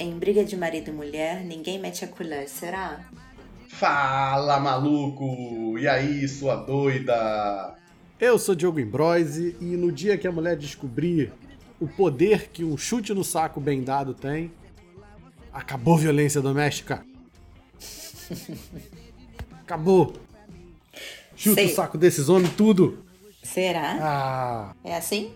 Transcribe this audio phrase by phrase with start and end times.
[0.00, 3.00] em briga de marido e mulher, ninguém mete a colher, será?
[3.68, 5.78] Fala, maluco!
[5.78, 7.76] E aí, sua doida?
[8.18, 11.32] Eu sou Diogo Imbroise e no dia que a mulher descobrir
[11.78, 14.50] o poder que um chute no saco bem dado tem,
[15.52, 17.04] acabou a violência doméstica.
[19.62, 20.14] Acabou.
[21.36, 21.72] Chuta Sei.
[21.72, 23.04] o saco desses homens tudo.
[23.42, 23.96] Será?
[24.00, 25.32] Ah, É assim?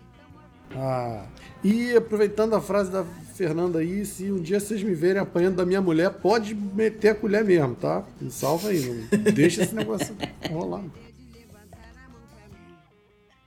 [0.74, 1.24] ah.
[1.64, 3.02] E aproveitando a frase da
[3.34, 7.14] Fernanda aí, se um dia vocês me verem apanhando da minha mulher, pode meter a
[7.14, 8.04] colher mesmo, tá?
[8.20, 10.14] Me salva aí, não deixa esse negócio
[10.50, 10.84] rolar.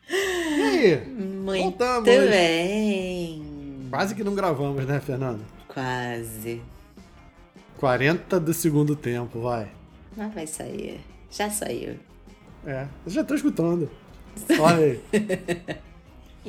[0.09, 1.05] E aí?
[1.07, 2.09] Muito Voltamos.
[2.09, 3.43] bem.
[3.91, 5.39] Quase que não gravamos, né, Fernanda?
[5.67, 6.59] Quase.
[7.77, 9.71] 40 do segundo tempo, vai.
[10.15, 10.99] Mas vai sair.
[11.29, 11.97] Já saiu.
[12.65, 13.89] É, eu já tô escutando.
[14.59, 15.01] Olha aí.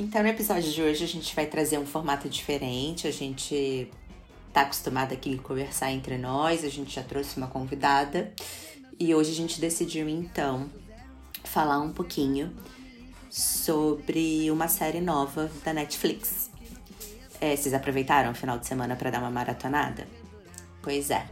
[0.01, 3.05] Então, no episódio de hoje, a gente vai trazer um formato diferente.
[3.05, 3.91] A gente
[4.53, 8.33] tá acostumado aqui a conversar entre nós, a gente já trouxe uma convidada.
[8.97, 10.69] E hoje a gente decidiu, então,
[11.43, 12.55] falar um pouquinho
[13.29, 16.49] sobre uma série nova da Netflix.
[17.41, 20.07] É, vocês aproveitaram o final de semana para dar uma maratonada?
[20.81, 21.29] Pois é.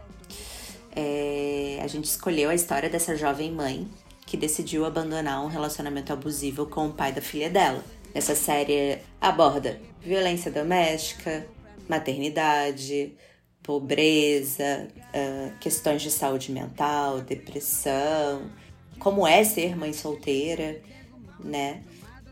[0.93, 3.89] É, a gente escolheu a história dessa jovem mãe
[4.25, 7.81] que decidiu abandonar um relacionamento abusivo com o pai da filha dela.
[8.17, 11.45] Essa série aborda violência doméstica,
[11.87, 13.13] maternidade,
[13.61, 18.49] pobreza, ah, questões de saúde mental, depressão,
[18.97, 20.81] como é ser mãe solteira,
[21.39, 21.83] né?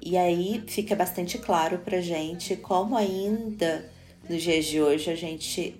[0.01, 3.87] E aí fica bastante claro pra gente como ainda
[4.27, 5.79] nos dias de hoje a gente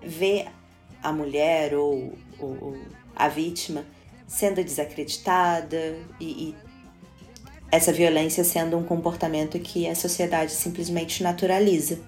[0.00, 0.46] vê
[1.02, 2.78] a mulher ou, ou- ou
[3.16, 3.84] a vítima
[4.28, 6.54] sendo desacreditada e, e
[7.74, 11.98] essa violência sendo um comportamento que a sociedade simplesmente naturaliza.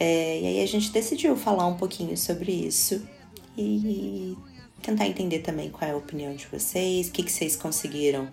[0.00, 3.06] É, e aí a gente decidiu falar um pouquinho sobre isso
[3.58, 4.34] e
[4.80, 8.28] tentar entender também qual é a opinião de vocês, o que, que vocês conseguiram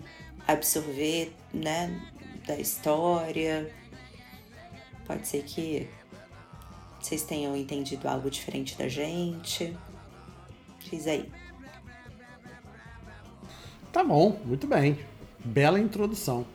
[0.48, 2.00] absorver, né,
[2.46, 3.70] da história.
[5.06, 5.86] Pode ser que
[6.98, 9.76] vocês tenham entendido algo diferente da gente.
[10.90, 11.30] Diz aí.
[13.92, 15.11] Tá bom, muito bem.
[15.44, 16.46] Bela introdução.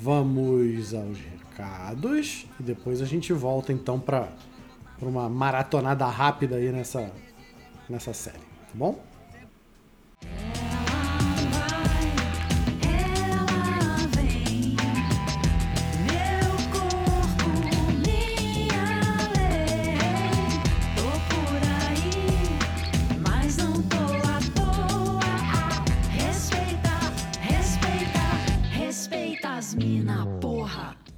[0.00, 4.28] Vamos aos recados e depois a gente volta então para
[5.02, 7.12] uma maratonada rápida aí nessa,
[7.88, 8.98] nessa série, tá bom?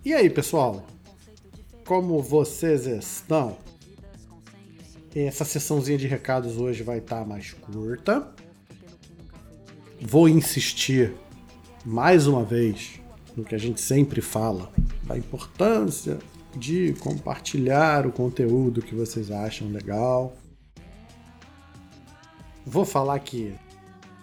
[0.04, 0.84] E aí, pessoal?
[1.86, 3.56] Como vocês estão?
[5.14, 8.26] Essa sessãozinha de recados hoje vai estar mais curta.
[10.00, 11.14] Vou insistir
[11.84, 13.00] mais uma vez
[13.36, 14.72] no que a gente sempre fala,
[15.04, 16.18] da importância
[16.56, 20.36] de compartilhar o conteúdo que vocês acham legal.
[22.66, 23.54] Vou falar que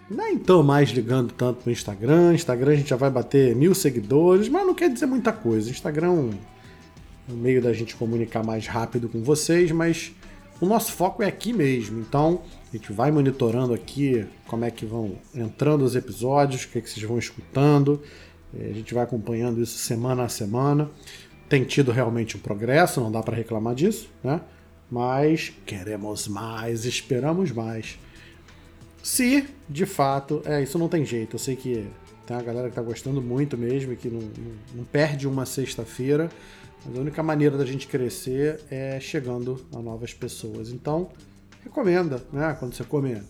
[0.09, 2.33] nem tô mais ligando tanto pro Instagram.
[2.33, 5.69] Instagram a gente já vai bater mil seguidores, mas não quer dizer muita coisa.
[5.69, 10.11] Instagram é um meio da gente comunicar mais rápido com vocês, mas
[10.59, 11.99] o nosso foco é aqui mesmo.
[11.99, 16.79] Então a gente vai monitorando aqui como é que vão entrando os episódios, o que,
[16.79, 18.01] é que vocês vão escutando.
[18.57, 20.89] Eh, A gente vai acompanhando isso semana a semana.
[21.47, 24.41] Tem tido realmente um progresso, não dá para reclamar disso, né?
[24.91, 27.97] Mas queremos mais, esperamos mais.
[29.01, 31.35] Se, de fato, é, isso não tem jeito.
[31.35, 31.87] Eu sei que
[32.25, 35.45] tem uma galera que tá gostando muito mesmo e que não, não- não perde uma
[35.45, 36.29] sexta-feira.
[36.85, 40.69] Mas a única maneira da gente crescer é chegando a novas pessoas.
[40.69, 41.09] Então,
[41.63, 42.55] recomenda, né?
[42.59, 43.21] Quando você come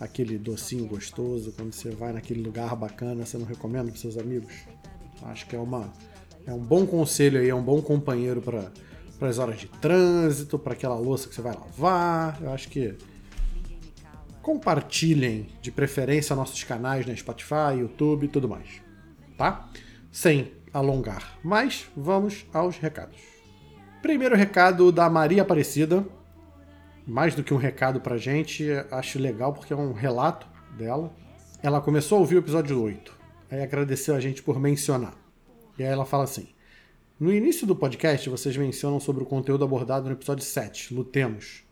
[0.00, 4.52] aquele docinho gostoso, quando você vai naquele lugar bacana, você não recomenda para seus amigos?
[5.22, 5.92] Acho que é uma
[6.46, 8.70] é um bom conselho aí, é um bom companheiro para
[9.28, 12.38] as horas de trânsito, para aquela louça que você vai lavar.
[12.42, 12.94] Eu acho que
[14.44, 18.82] compartilhem de preferência nossos canais na Spotify, YouTube e tudo mais,
[19.38, 19.70] tá?
[20.12, 23.16] Sem alongar, mas vamos aos recados.
[24.02, 26.04] Primeiro recado da Maria Aparecida.
[27.06, 31.10] mais do que um recado pra gente, acho legal porque é um relato dela.
[31.62, 33.16] Ela começou a ouvir o episódio 8,
[33.50, 35.14] aí agradeceu a gente por mencionar.
[35.78, 36.48] E aí ela fala assim:
[37.18, 41.64] No início do podcast, vocês mencionam sobre o conteúdo abordado no episódio 7, Lutemos.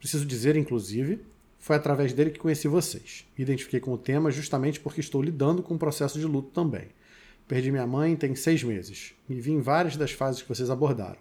[0.00, 1.24] Preciso dizer, inclusive,
[1.66, 3.26] foi através dele que conheci vocês.
[3.36, 6.86] Me identifiquei com o tema justamente porque estou lidando com o processo de luto também.
[7.48, 9.14] Perdi minha mãe tem seis meses.
[9.28, 11.18] Me vi em várias das fases que vocês abordaram.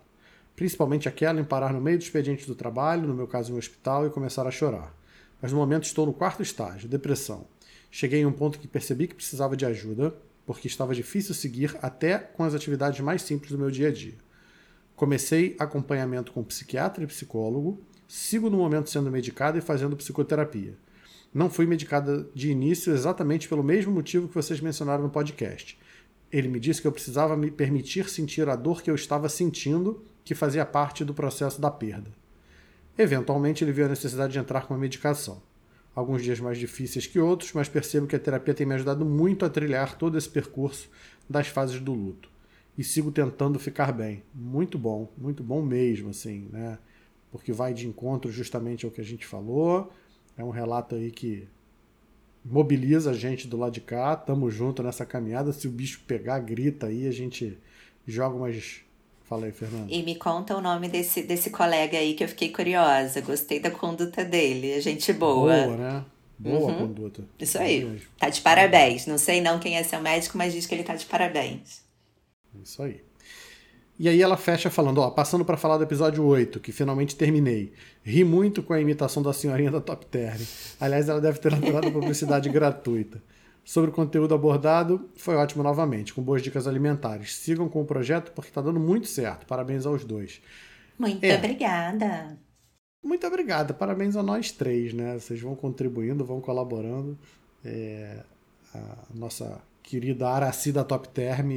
[0.56, 3.58] Principalmente aquela em parar no meio do expediente do trabalho, no meu caso em um
[3.58, 4.96] hospital, e começar a chorar.
[5.42, 7.48] Mas no momento estou no quarto estágio, depressão.
[7.90, 10.16] Cheguei em um ponto que percebi que precisava de ajuda,
[10.46, 14.14] porque estava difícil seguir até com as atividades mais simples do meu dia a dia.
[14.96, 17.84] Comecei acompanhamento com psiquiatra e psicólogo,
[18.16, 20.74] sigo no momento sendo medicada e fazendo psicoterapia.
[21.34, 25.78] Não fui medicada de início exatamente pelo mesmo motivo que vocês mencionaram no podcast.
[26.32, 30.02] Ele me disse que eu precisava me permitir sentir a dor que eu estava sentindo,
[30.24, 32.10] que fazia parte do processo da perda.
[32.98, 35.42] Eventualmente, ele viu a necessidade de entrar com a medicação.
[35.94, 39.44] Alguns dias mais difíceis que outros, mas percebo que a terapia tem me ajudado muito
[39.44, 40.90] a trilhar todo esse percurso
[41.30, 42.30] das fases do luto.
[42.78, 44.24] E sigo tentando ficar bem.
[44.34, 46.78] Muito bom, muito bom mesmo, assim, né?
[47.38, 49.92] Porque vai de encontro justamente ao que a gente falou.
[50.38, 51.48] É um relato aí que
[52.44, 54.16] mobiliza a gente do lado de cá.
[54.16, 55.52] Tamo junto nessa caminhada.
[55.52, 57.58] Se o bicho pegar, grita aí, a gente
[58.08, 58.82] joga umas.
[59.24, 59.90] Fala aí, Fernando.
[59.92, 63.22] E me conta o nome desse, desse colega aí que eu fiquei curiosa.
[63.22, 64.72] Gostei da conduta dele.
[64.72, 65.64] É gente boa.
[65.66, 66.06] Boa, né?
[66.38, 66.78] Boa Uhum.
[66.88, 67.24] conduta.
[67.40, 68.02] Isso aí.
[68.20, 69.08] Tá de parabéns.
[69.08, 71.82] Não sei não quem é seu médico, mas diz que ele tá de parabéns.
[72.64, 73.02] Isso aí.
[73.98, 77.72] E aí ela fecha falando, ó, passando para falar do episódio 8, que finalmente terminei.
[78.04, 80.42] Ri muito com a imitação da senhorinha da Top Term.
[80.80, 83.24] Aliás, ela deve ter adorado a publicidade gratuita.
[83.64, 87.36] Sobre o conteúdo abordado, foi ótimo novamente, com boas dicas alimentares.
[87.36, 89.46] Sigam com o projeto porque tá dando muito certo.
[89.48, 90.42] Parabéns aos dois.
[91.00, 91.36] Muito É.
[91.36, 92.38] obrigada.
[93.04, 95.18] Muito obrigada, parabéns a nós três, né?
[95.18, 97.18] Vocês vão contribuindo, vão colaborando.
[97.64, 98.24] É,
[98.74, 98.80] a
[99.14, 101.52] nossa querida Araci da Top Term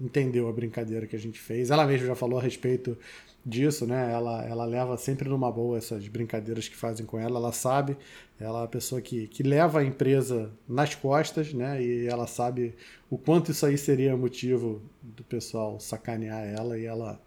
[0.00, 1.70] entendeu a brincadeira que a gente fez.
[1.70, 2.96] Ela mesma já falou a respeito
[3.44, 4.12] disso, né?
[4.12, 7.38] Ela, ela leva sempre numa boa essas brincadeiras que fazem com ela.
[7.38, 7.96] Ela sabe,
[8.38, 11.82] ela é a pessoa que, que leva a empresa nas costas, né?
[11.82, 12.74] E ela sabe
[13.10, 17.20] o quanto isso aí seria motivo do pessoal sacanear ela e ela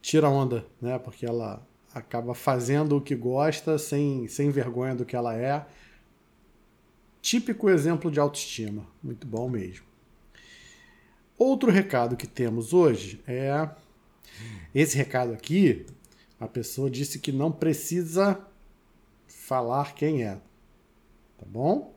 [0.00, 0.98] tira onda, né?
[0.98, 5.66] Porque ela acaba fazendo o que gosta sem, sem vergonha do que ela é.
[7.20, 8.86] Típico exemplo de autoestima.
[9.02, 9.91] Muito bom mesmo.
[11.38, 13.68] Outro recado que temos hoje é.
[14.74, 15.84] Esse recado aqui,
[16.40, 18.40] a pessoa disse que não precisa
[19.26, 20.36] falar quem é.
[21.38, 21.94] Tá bom?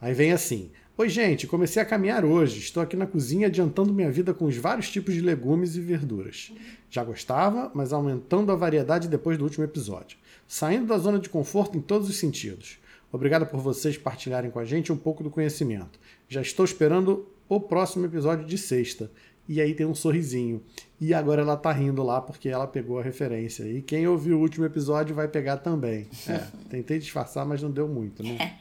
[0.00, 2.58] Aí vem assim: Oi, gente, comecei a caminhar hoje.
[2.58, 6.52] Estou aqui na cozinha adiantando minha vida com os vários tipos de legumes e verduras.
[6.88, 10.16] Já gostava, mas aumentando a variedade depois do último episódio.
[10.48, 12.78] Saindo da zona de conforto em todos os sentidos.
[13.12, 15.98] Obrigado por vocês partilharem com a gente um pouco do conhecimento.
[16.28, 19.10] Já estou esperando o próximo episódio de sexta.
[19.48, 20.62] E aí tem um sorrisinho.
[21.00, 23.64] E agora ela tá rindo lá porque ela pegou a referência.
[23.64, 26.08] E quem ouviu o último episódio vai pegar também.
[26.28, 28.58] É, tentei disfarçar, mas não deu muito, né?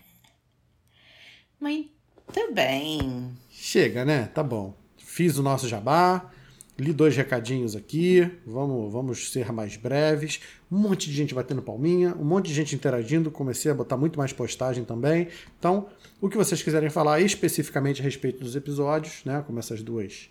[2.28, 3.32] Muito bem.
[3.50, 4.28] Chega, né?
[4.28, 4.76] Tá bom.
[4.98, 6.30] Fiz o nosso jabá,
[6.78, 10.42] li dois recadinhos aqui, vamos, vamos ser mais breves.
[10.72, 14.18] Um monte de gente batendo palminha, um monte de gente interagindo, comecei a botar muito
[14.18, 15.30] mais postagem também.
[15.58, 15.88] Então,
[16.20, 19.44] o que vocês quiserem falar especificamente a respeito dos episódios, né?
[19.46, 20.30] Como essas duas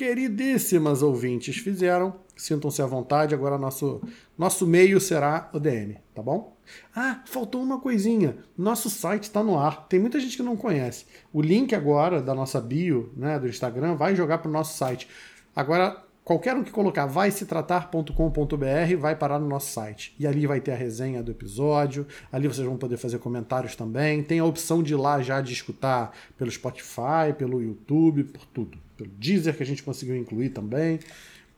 [0.00, 3.34] queridíssimas ouvintes fizeram, sintam-se à vontade.
[3.34, 4.00] Agora nosso,
[4.38, 6.56] nosso meio será o DM, tá bom?
[6.96, 8.38] Ah, faltou uma coisinha.
[8.56, 9.86] Nosso site está no ar.
[9.88, 11.04] Tem muita gente que não conhece.
[11.32, 15.06] O link agora da nossa bio, né, do Instagram, vai jogar para o nosso site.
[15.54, 20.14] Agora, qualquer um que colocar vai se tratar.com.br vai parar no nosso site.
[20.18, 22.06] E ali vai ter a resenha do episódio.
[22.30, 24.22] Ali vocês vão poder fazer comentários também.
[24.22, 28.78] Tem a opção de ir lá já de escutar pelo Spotify, pelo YouTube, por tudo.
[28.96, 31.00] Pelo Deezer que a gente conseguiu incluir também.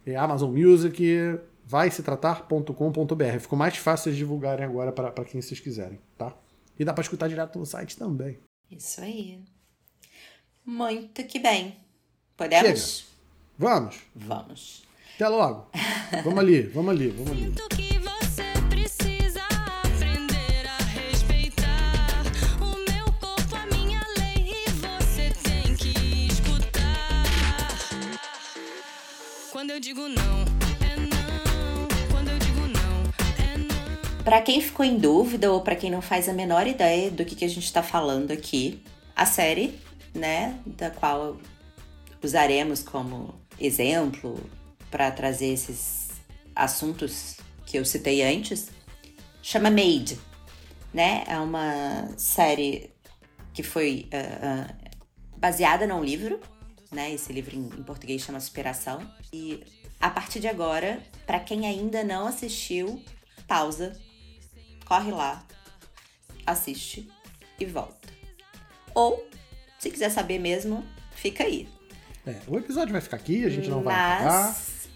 [0.07, 3.39] É Amazon Music, vai se tratar.com.br.
[3.41, 6.35] Ficou mais fácil de divulgarem agora para quem vocês quiserem, tá?
[6.79, 8.39] E dá para escutar direto no site também.
[8.71, 9.45] Isso aí.
[10.65, 11.77] Muito que bem.
[12.37, 13.12] Podemos?
[13.59, 14.83] Vamos, Vamos.
[15.15, 15.69] até logo.
[16.25, 17.45] Vamos ali, vamos ali, vamos ali.
[17.45, 19.43] Sinto que você precisa
[19.85, 22.23] aprender a respeitar
[22.61, 27.25] o meu corpo, a minha lei e você tem que escutar.
[29.53, 30.41] Quando eu digo não,
[30.81, 31.89] é não.
[32.11, 33.03] Quando eu digo não,
[33.45, 34.25] é não.
[34.25, 37.37] Para quem ficou em dúvida ou para quem não faz a menor ideia do que,
[37.37, 38.83] que a gente está falando aqui,
[39.15, 39.79] a série,
[40.15, 41.37] né, da qual
[42.23, 44.39] usaremos como exemplo
[44.91, 46.09] para trazer esses
[46.55, 48.71] assuntos que eu citei antes,
[49.43, 50.19] chama Made,
[50.93, 51.25] né?
[51.27, 52.91] É uma série
[53.55, 54.75] que foi ah, ah,
[55.37, 56.41] baseada num livro,
[56.91, 57.13] né?
[57.13, 59.11] Esse livro em, em português chama Superação.
[59.33, 59.63] E
[60.01, 63.03] a partir de agora, pra quem ainda não assistiu,
[63.47, 63.99] pausa,
[64.85, 65.47] corre lá,
[66.47, 67.09] assiste
[67.59, 68.09] e volta.
[68.95, 69.27] Ou,
[69.79, 71.69] se quiser saber mesmo, fica aí.
[72.27, 73.95] É, o episódio vai ficar aqui, a gente não vai.
[74.25, 74.89] Mas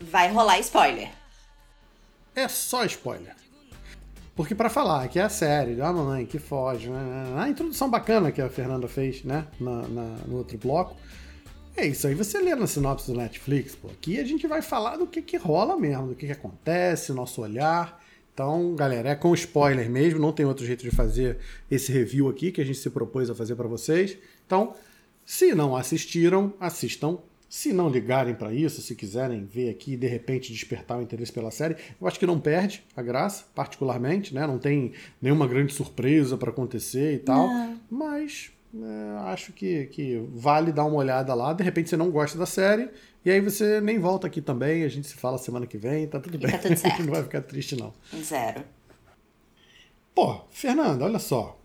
[0.00, 1.08] vai rolar spoiler.
[2.34, 3.34] É só spoiler.
[4.34, 8.32] Porque pra falar que é a série, a mamãe que foge, né, a introdução bacana
[8.32, 10.96] que a Fernanda fez, né, na, na- no outro bloco,
[11.76, 13.88] é isso aí, você lê na sinopse do Netflix, pô.
[13.88, 17.40] Aqui a gente vai falar do que que rola mesmo, do que que acontece, nosso
[17.42, 18.02] olhar.
[18.32, 21.38] Então, galera, é com spoiler mesmo, não tem outro jeito de fazer
[21.70, 24.18] esse review aqui que a gente se propôs a fazer pra vocês.
[24.44, 24.74] Então,
[25.24, 27.18] se não assistiram, assistam.
[27.48, 31.30] Se não ligarem pra isso, se quiserem ver aqui e de repente despertar o interesse
[31.32, 34.44] pela série, eu acho que não perde a graça, particularmente, né?
[34.44, 37.48] Não tem nenhuma grande surpresa pra acontecer e tal.
[37.88, 41.52] Mas é, acho que, que vale dar uma olhada lá.
[41.52, 42.90] De repente você não gosta da série,
[43.24, 44.82] e aí você nem volta aqui também.
[44.82, 46.50] A gente se fala semana que vem, tá tudo E bem.
[46.50, 47.04] tá tudo certo.
[47.04, 47.94] não vai ficar triste, não.
[48.20, 48.64] Zero.
[50.12, 51.60] Pô, Fernanda, olha só.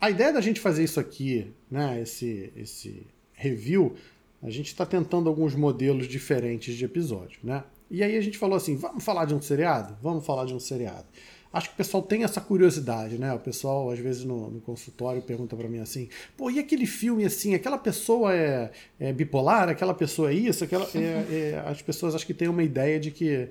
[0.00, 3.94] A ideia da gente fazer isso aqui, né, esse, esse review,
[4.42, 7.62] a gente está tentando alguns modelos diferentes de episódio, né?
[7.90, 9.96] E aí a gente falou assim, vamos falar de um seriado?
[10.00, 11.06] Vamos falar de um seriado.
[11.52, 13.34] Acho que o pessoal tem essa curiosidade, né?
[13.34, 17.24] O pessoal, às vezes, no, no consultório pergunta para mim assim, pô, e aquele filme
[17.24, 20.88] assim, aquela pessoa é, é bipolar, aquela pessoa é isso, aquela...
[20.94, 23.48] é- é- as pessoas acho que têm uma ideia de que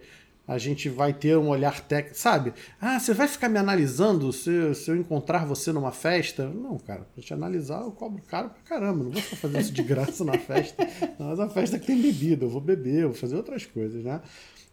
[0.49, 2.53] a gente vai ter um olhar técnico, sabe?
[2.81, 6.49] Ah, você vai ficar me analisando se, se eu encontrar você numa festa?
[6.49, 9.71] Não, cara, pra te analisar eu cobro caro pra caramba, não vou ficar fazendo isso
[9.71, 10.87] de graça na festa.
[11.19, 14.21] Mas a festa que tem bebida, eu vou beber, eu vou fazer outras coisas, né?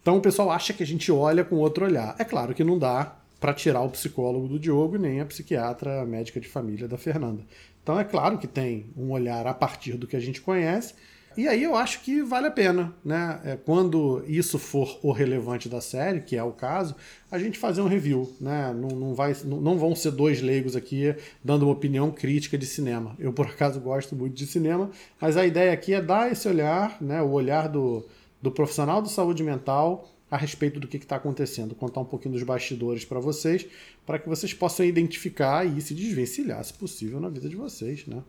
[0.00, 2.16] Então o pessoal acha que a gente olha com outro olhar.
[2.18, 6.06] É claro que não dá pra tirar o psicólogo do Diogo nem a psiquiatra, a
[6.06, 7.42] médica de família da Fernanda.
[7.82, 10.94] Então é claro que tem um olhar a partir do que a gente conhece,
[11.36, 13.40] e aí eu acho que vale a pena, né?
[13.44, 16.94] É, quando isso for o relevante da série, que é o caso,
[17.30, 18.72] a gente fazer um review, né?
[18.72, 21.14] Não, não, vai, não, não vão ser dois leigos aqui
[21.44, 23.14] dando uma opinião crítica de cinema.
[23.18, 24.90] Eu, por acaso, gosto muito de cinema,
[25.20, 27.20] mas a ideia aqui é dar esse olhar, né?
[27.20, 28.06] O olhar do,
[28.40, 32.42] do profissional de saúde mental a respeito do que está acontecendo, contar um pouquinho dos
[32.42, 33.66] bastidores para vocês,
[34.04, 38.22] para que vocês possam identificar e se desvencilhar, se possível, na vida de vocês, né?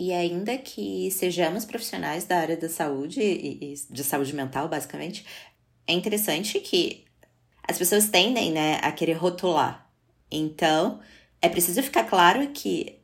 [0.00, 5.26] E ainda que sejamos profissionais da área da saúde e, e de saúde mental, basicamente,
[5.86, 7.04] é interessante que
[7.62, 9.86] as pessoas tendem, né, a querer rotular.
[10.30, 11.00] Então,
[11.42, 12.98] é preciso ficar claro que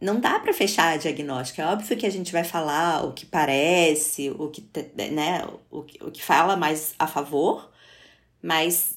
[0.00, 1.60] não dá para fechar diagnóstico.
[1.60, 4.66] É óbvio que a gente vai falar o que parece, o que,
[5.12, 7.70] né, o, o que fala mais a favor,
[8.40, 8.94] mas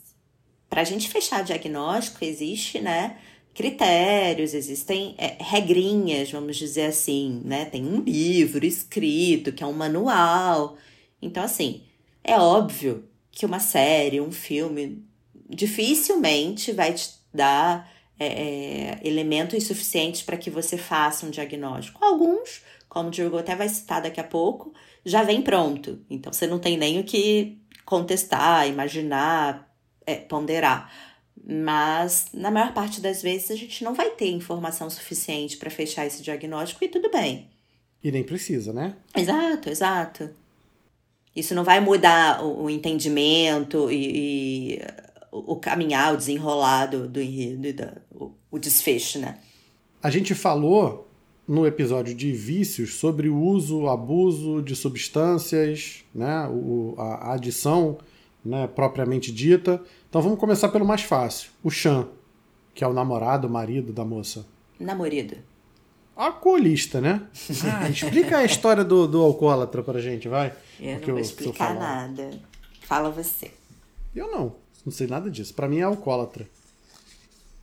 [0.70, 3.18] para a gente fechar diagnóstico existe, né,
[3.56, 7.64] critérios, existem é, regrinhas, vamos dizer assim, né?
[7.66, 10.78] Tem um livro escrito que é um manual.
[11.22, 11.84] Então, assim,
[12.22, 15.04] é óbvio que uma série, um filme,
[15.50, 22.04] dificilmente vai te dar é, é, elementos suficientes para que você faça um diagnóstico.
[22.04, 24.74] Alguns, como o Diogo até vai citar daqui a pouco,
[25.06, 26.02] já vem pronto.
[26.10, 29.74] Então, você não tem nem o que contestar, imaginar,
[30.06, 30.92] é, ponderar.
[31.48, 36.06] Mas, na maior parte das vezes, a gente não vai ter informação suficiente para fechar
[36.06, 37.48] esse diagnóstico e tudo bem.
[38.04, 38.96] E nem precisa, né?
[39.16, 40.30] Exato, exato.
[41.36, 44.82] Isso não vai mudar o, o entendimento e, e
[45.32, 49.38] o, o caminhar, o desenrolar do, do enredo e da, o, o desfecho, né?
[50.02, 51.08] A gente falou
[51.48, 56.48] no episódio de vícios sobre o uso, o abuso de substâncias, né?
[56.48, 58.00] O, a, a adição
[58.46, 59.82] né, propriamente dita.
[60.08, 61.50] Então vamos começar pelo mais fácil.
[61.64, 62.08] O Chan,
[62.74, 64.46] que é o namorado, o marido da moça.
[64.80, 65.36] Namorido.
[66.16, 67.28] Alcoolista, né?
[67.66, 70.54] Ah, explica a história do, do alcoólatra pra gente, vai.
[70.80, 72.40] Eu Porque não vou eu explicar nada.
[72.82, 73.52] Fala você.
[74.16, 74.56] Eu não.
[74.86, 75.54] Não sei nada disso.
[75.54, 76.48] Pra mim é alcoólatra.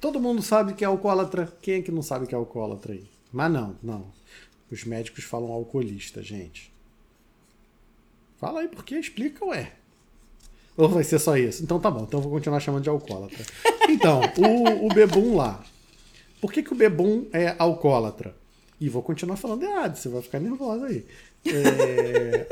[0.01, 1.51] Todo mundo sabe que é alcoólatra.
[1.62, 3.09] Quem é que não sabe que é alcoólatra aí?
[3.33, 4.07] Mas não, não.
[4.71, 6.73] Os médicos falam alcoolista, gente.
[8.37, 9.73] Fala aí porque explica, ué.
[10.76, 11.62] Ou vai ser só isso?
[11.62, 13.45] Então tá bom, então eu vou continuar chamando de alcoólatra.
[13.88, 15.62] Então, o, o Bebum lá.
[16.41, 18.35] Por que, que o Bebum é alcoólatra?
[18.81, 21.07] E vou continuar falando errado, você vai ficar nervosa aí.
[21.47, 22.47] É...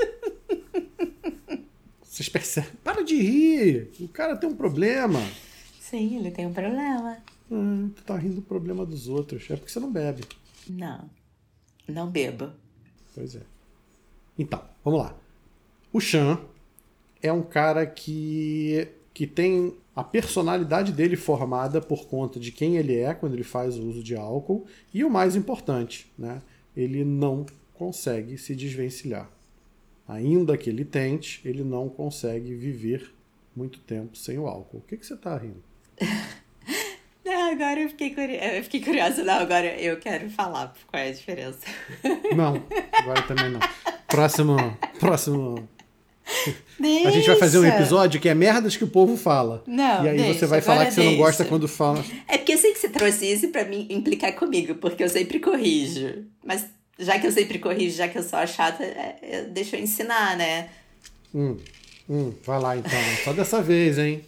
[2.02, 2.70] Vocês percebem?
[2.84, 3.90] Para de rir!
[3.98, 5.20] O cara tem um problema.
[5.80, 7.16] Sim, ele tem um problema.
[7.50, 9.50] Ah, tu tá rindo do problema dos outros.
[9.50, 10.22] É porque você não bebe.
[10.68, 11.08] Não.
[11.88, 12.54] Não beba.
[13.14, 13.42] Pois é.
[14.38, 15.16] Então, vamos lá.
[15.92, 16.38] O Chan,
[17.22, 22.96] é um cara que, que tem a personalidade dele formada por conta de quem ele
[22.96, 26.40] é quando ele faz o uso de álcool e o mais importante, né?
[26.76, 29.30] Ele não consegue se desvencilhar.
[30.08, 33.12] Ainda que ele tente, ele não consegue viver
[33.54, 34.78] muito tempo sem o álcool.
[34.78, 35.62] O que, que você tá rindo?
[37.22, 38.34] Não, agora eu fiquei, curi...
[38.34, 39.22] eu fiquei curiosa.
[39.22, 41.60] Não, agora eu quero falar qual é a diferença.
[42.34, 43.60] Não, agora também não.
[44.08, 44.56] Próximo,
[44.98, 45.68] próximo.
[47.06, 47.76] A gente vai fazer um Deixa.
[47.76, 49.62] episódio que é merdas que o povo fala.
[49.66, 51.48] Não, e aí deixa, você vai falar agora que você não gosta deixa.
[51.48, 52.04] quando fala.
[52.26, 55.40] É porque eu sei que você trouxe isso pra mim implicar comigo, porque eu sempre
[55.40, 56.24] corrijo.
[56.44, 56.66] Mas
[56.98, 59.82] já que eu sempre corrijo, já que eu sou a chata, é, é, deixa eu
[59.82, 60.68] ensinar, né?
[61.34, 61.56] Hum,
[62.08, 63.00] hum, vai lá então.
[63.24, 64.24] Só dessa vez, hein?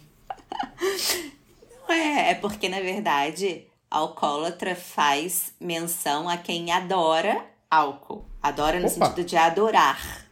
[1.87, 8.25] Não é, é porque, na verdade, alcoólatra faz menção a quem adora álcool.
[8.41, 9.07] Adora no Opa.
[9.07, 10.27] sentido de adorar,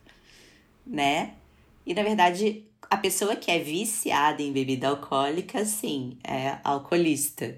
[0.85, 1.31] né?
[1.85, 7.57] E, na verdade, a pessoa que é viciada em bebida alcoólica, sim, é alcoolista.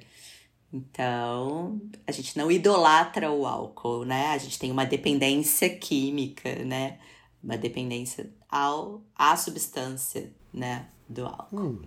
[0.72, 4.28] Então, a gente não idolatra o álcool, né?
[4.28, 7.00] A gente tem uma dependência química, né?
[7.44, 10.88] Uma dependência ao, à substância, né?
[11.08, 11.60] Do álcool.
[11.60, 11.82] Hum.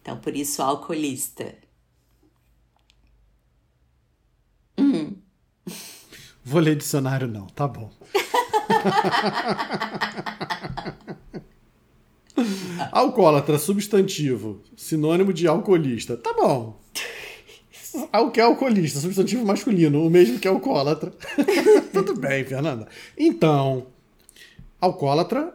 [0.00, 1.54] Então, por isso, alcoolista.
[6.44, 7.90] Vou ler dicionário, não, tá bom.
[12.92, 16.16] Alcoólatra, substantivo, sinônimo de alcoolista.
[16.16, 16.80] Tá bom.
[18.12, 19.00] O que é alcoolista?
[19.00, 21.12] Substantivo masculino, o mesmo que alcoólatra.
[21.92, 22.86] Tudo bem, Fernanda.
[23.16, 23.86] Então,
[24.78, 25.54] alcoólatra,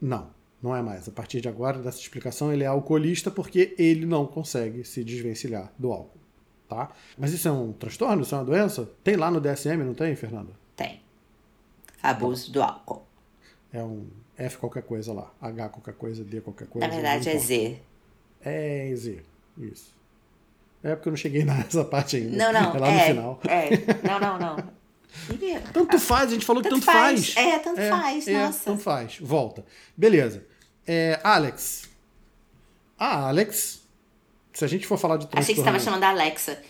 [0.00, 1.08] não, não é mais.
[1.08, 5.72] A partir de agora, dessa explicação, ele é alcoolista porque ele não consegue se desvencilhar
[5.78, 6.18] do álcool.
[6.68, 6.90] Tá?
[7.16, 8.22] Mas isso é um transtorno?
[8.22, 8.90] Isso é uma doença?
[9.04, 10.50] Tem lá no DSM, não tem, Fernanda?
[10.74, 11.00] Tem.
[12.02, 13.06] Abuso do álcool.
[13.72, 15.32] É um F qualquer coisa lá.
[15.40, 16.86] H qualquer coisa, D qualquer coisa.
[16.86, 17.38] Na verdade, é.
[17.38, 17.80] Z.
[18.42, 19.22] É Z.
[19.58, 19.94] Isso.
[20.82, 22.36] É porque eu não cheguei nessa parte ainda.
[22.36, 22.74] Não, não.
[22.76, 23.40] É lá é, no final.
[23.48, 23.70] É.
[24.08, 24.56] Não, não, não.
[25.72, 27.32] Tanto faz, a gente falou que Tanto tanto faz.
[27.32, 27.46] faz.
[27.46, 28.64] É, tanto faz, é, nossa.
[28.64, 29.18] Tanto faz.
[29.20, 29.64] Volta.
[29.96, 30.44] Beleza.
[30.84, 31.88] É, Alex.
[32.98, 33.82] A Alex,
[34.52, 35.76] se a gente for falar de Achei que você transtorno...
[35.78, 36.60] estava chamando a Alexa.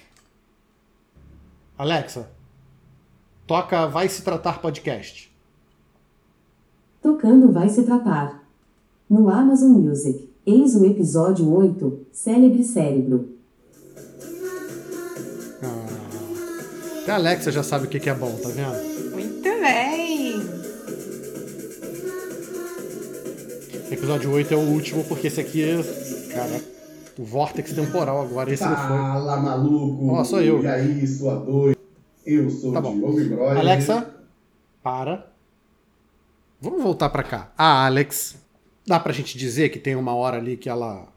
[1.76, 2.30] Alexa,
[3.46, 5.33] toca Vai Se Tratar Podcast.
[7.04, 8.42] Tocando vai se tratar.
[9.10, 13.28] No Amazon Music, eis o episódio 8, Célebre Cérebro.
[17.02, 19.10] Até a Alexa já sabe o que que é bom, tá vendo?
[19.10, 20.40] Muito bem.
[23.90, 25.76] Episódio 8 é o último, porque esse aqui é,
[26.32, 26.58] cara,
[27.18, 28.50] o vórtex temporal agora.
[28.50, 28.86] Esse não foi.
[28.86, 30.08] Fala, maluco!
[30.08, 30.62] Ó, sou eu.
[30.62, 31.78] E aí, sua doida?
[32.24, 33.20] Eu sou Tá o.
[33.22, 33.44] Diogo.
[33.44, 34.06] Alexa,
[34.82, 35.33] para.
[36.64, 37.52] Vamos voltar pra cá.
[37.58, 38.36] A Alex,
[38.86, 41.12] dá pra gente dizer que tem uma hora ali que ela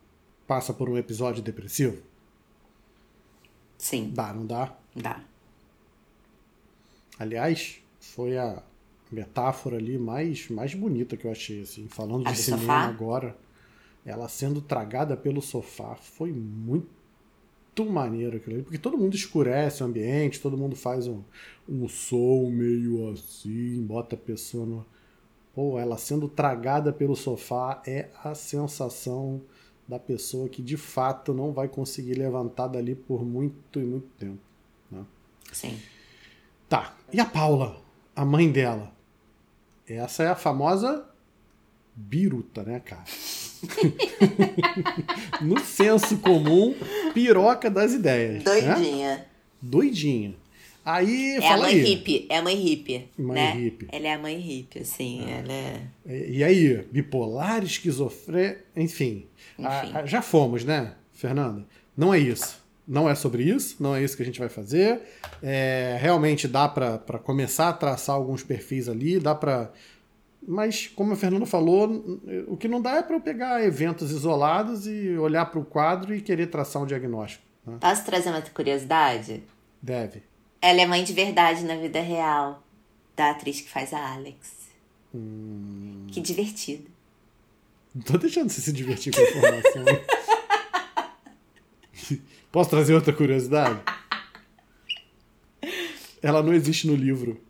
[0.45, 2.01] passa por um episódio depressivo?
[3.77, 4.75] Sim, Dá, não dá?
[4.95, 5.21] dá.
[7.19, 8.61] Aliás, foi a
[9.11, 12.79] metáfora ali mais, mais bonita que eu achei, assim, falando A de cinema sofá?
[12.87, 13.37] agora.
[14.05, 16.87] Ela sendo tragada pelo sofá foi muito
[17.89, 21.21] maneiro aquilo ali, porque todo mundo escurece o ambiente, todo mundo faz um,
[21.69, 24.85] um som meio assim, bota a pessoa no.
[25.57, 29.41] Pô, ela sendo tragada pelo sofá é a sensação
[29.87, 34.37] da pessoa que de fato não vai conseguir levantar dali por muito e muito tempo.
[34.91, 35.03] Né?
[35.51, 35.79] Sim.
[36.69, 36.95] Tá.
[37.11, 37.81] E a Paula,
[38.15, 38.91] a mãe dela?
[39.87, 41.09] Essa é a famosa
[41.95, 43.05] biruta, né, cara?
[45.41, 46.75] no senso comum,
[47.15, 48.43] piroca das ideias.
[48.43, 49.25] Né?
[49.59, 50.35] Doidinha.
[50.89, 51.83] Aí, É a fala mãe aí.
[51.83, 52.25] hippie.
[52.29, 53.09] É a mãe hippie.
[53.17, 53.51] Mãe né?
[53.53, 53.87] hippie.
[53.91, 55.21] Ela é a mãe hippie, assim.
[55.29, 55.81] Ela é.
[56.29, 59.25] E aí, bipolar, esquizofrênico, enfim.
[59.61, 59.97] A- Enfim.
[59.97, 61.65] a- já fomos, né, Fernanda?
[61.95, 62.65] Não é isso.
[62.87, 65.01] Não é sobre isso, não é isso que a gente vai fazer.
[65.43, 69.71] É, realmente dá pra começar a traçar alguns perfis ali, dá pra.
[70.47, 74.87] Mas, como a Fernanda falou, o que não dá é pra eu pegar eventos isolados
[74.87, 77.43] e olhar pro quadro e querer traçar um diagnóstico.
[77.65, 77.75] né?
[77.81, 79.43] Posso trazer uma curiosidade?
[79.81, 80.23] Deve.
[80.61, 82.63] Ela é mãe de verdade na vida real.
[83.15, 84.69] Da atriz que faz a Alex.
[85.13, 86.07] Hum.
[86.11, 86.89] Que divertido.
[87.95, 89.85] Não tô deixando você se divertir com a informação.
[92.51, 93.81] Posso trazer outra curiosidade?
[96.21, 97.41] Ela não existe no livro.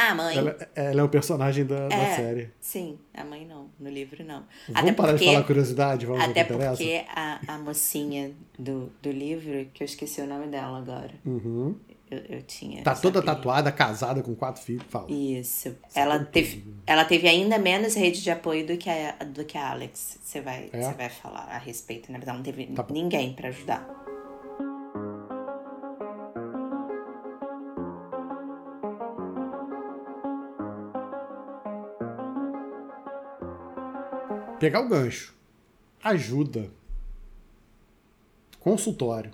[0.00, 0.36] Ah, mãe.
[0.38, 2.50] Ela, ela é um personagem da, da É, série.
[2.60, 3.70] Sim, a mãe não.
[3.78, 4.44] No livro não.
[4.68, 9.82] Vamos parar de falar curiosidade, vamos Até porque a, a mocinha do, do livro, que
[9.82, 11.74] eu esqueci o nome dela agora, Uhum.
[12.10, 12.82] Eu, eu tinha.
[12.82, 14.82] Tá toda tatuada, casada com quatro filhos.
[14.88, 15.08] Fala.
[15.08, 15.76] Isso.
[15.94, 19.70] Ela teve, ela teve ainda menos rede de apoio do que a, do que a
[19.70, 20.18] Alex.
[20.20, 20.90] Você vai, É?
[20.92, 22.18] vai falar a respeito, né?
[22.18, 23.99] Mas ela não teve Tá ninguém pra ajudar.
[34.60, 35.34] Pegar o gancho.
[36.04, 36.70] Ajuda.
[38.60, 39.30] Consultório.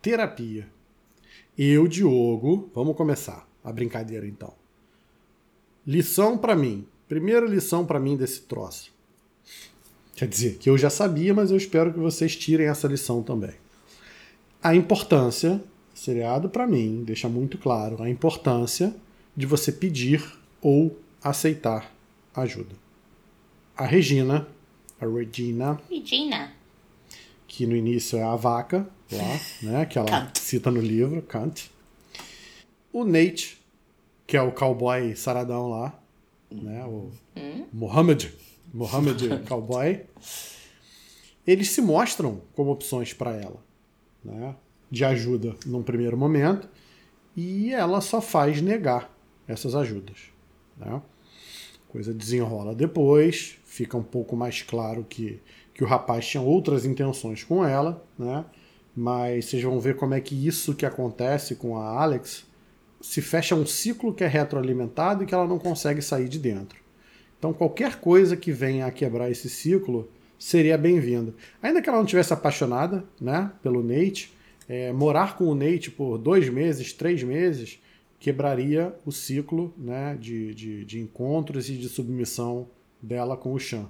[0.00, 0.66] Terapia.
[1.56, 4.54] Eu, Diogo, vamos começar a brincadeira então.
[5.86, 6.86] Lição pra mim.
[7.06, 8.90] Primeira lição pra mim desse troço.
[10.16, 13.54] Quer dizer, que eu já sabia, mas eu espero que vocês tirem essa lição também.
[14.62, 15.62] A importância,
[15.94, 18.96] seriado pra mim, deixa muito claro a importância
[19.36, 20.24] de você pedir
[20.62, 21.94] ou aceitar
[22.34, 22.87] ajuda
[23.78, 24.48] a Regina,
[25.00, 26.52] a Regina, Regina.
[27.46, 30.36] que no início é a vaca, lá, né, que ela Kant.
[30.40, 31.70] cita no livro, Kant.
[32.92, 33.56] O Nate,
[34.26, 35.96] que é o cowboy saradão lá,
[36.50, 37.12] né, o
[37.72, 38.34] Mohammed,
[38.74, 40.04] Mohammed cowboy.
[41.46, 43.62] Eles se mostram como opções para ela,
[44.24, 44.56] né,
[44.90, 46.68] de ajuda num primeiro momento,
[47.36, 49.08] e ela só faz negar
[49.46, 50.16] essas ajudas,
[50.76, 51.00] né?
[51.88, 55.40] coisa desenrola depois, fica um pouco mais claro que,
[55.74, 58.44] que o rapaz tinha outras intenções com ela, né?
[58.96, 62.46] Mas vocês vão ver como é que isso que acontece com a Alex
[63.00, 66.80] se fecha um ciclo que é retroalimentado e que ela não consegue sair de dentro.
[67.38, 71.34] Então qualquer coisa que venha a quebrar esse ciclo seria bem-vinda.
[71.62, 74.32] Ainda que ela não tivesse apaixonada, né, pelo Nate,
[74.66, 77.78] é, morar com o Nate por dois meses, três meses,
[78.18, 82.66] quebraria o ciclo né, de, de, de encontros e de submissão
[83.00, 83.88] dela com o Chan.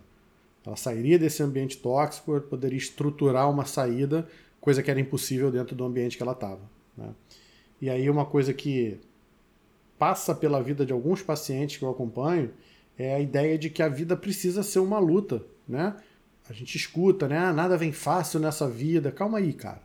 [0.65, 4.29] Ela sairia desse ambiente tóxico, poderia estruturar uma saída,
[4.61, 6.61] coisa que era impossível dentro do ambiente que ela estava.
[6.97, 7.11] Né?
[7.81, 9.01] E aí uma coisa que
[9.99, 12.51] passa pela vida de alguns pacientes que eu acompanho
[12.99, 15.97] é a ideia de que a vida precisa ser uma luta, né?
[16.49, 17.39] A gente escuta, né?
[17.39, 19.13] Ah, nada vem fácil nessa vida.
[19.13, 19.83] Calma aí, cara.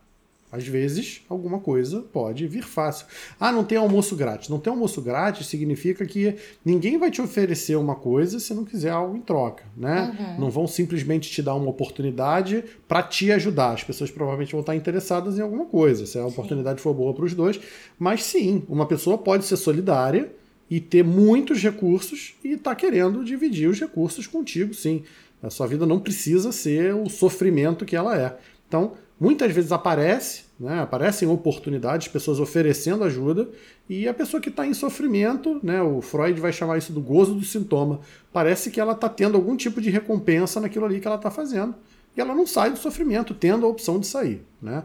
[0.54, 3.08] Às vezes, alguma coisa pode vir fácil.
[3.40, 4.50] Ah, não tem almoço grátis.
[4.50, 8.92] Não tem almoço grátis significa que ninguém vai te oferecer uma coisa se não quiser
[8.92, 10.36] algo em troca, né?
[10.38, 13.72] Não vão simplesmente te dar uma oportunidade para te ajudar.
[13.72, 17.26] As pessoas provavelmente vão estar interessadas em alguma coisa, se a oportunidade for boa para
[17.26, 17.60] os dois.
[17.98, 20.32] Mas sim, uma pessoa pode ser solidária
[20.70, 25.02] e ter muitos recursos e estar querendo dividir os recursos contigo, sim.
[25.42, 28.38] A sua vida não precisa ser o sofrimento que ela é.
[28.68, 33.48] Então, muitas vezes aparece, né, aparecem oportunidades, pessoas oferecendo ajuda,
[33.88, 37.34] e a pessoa que está em sofrimento, né, o Freud vai chamar isso do gozo
[37.34, 38.02] do sintoma,
[38.34, 41.74] parece que ela está tendo algum tipo de recompensa naquilo ali que ela está fazendo,
[42.18, 44.42] e ela não sai do sofrimento, tendo a opção de sair.
[44.62, 44.84] Né?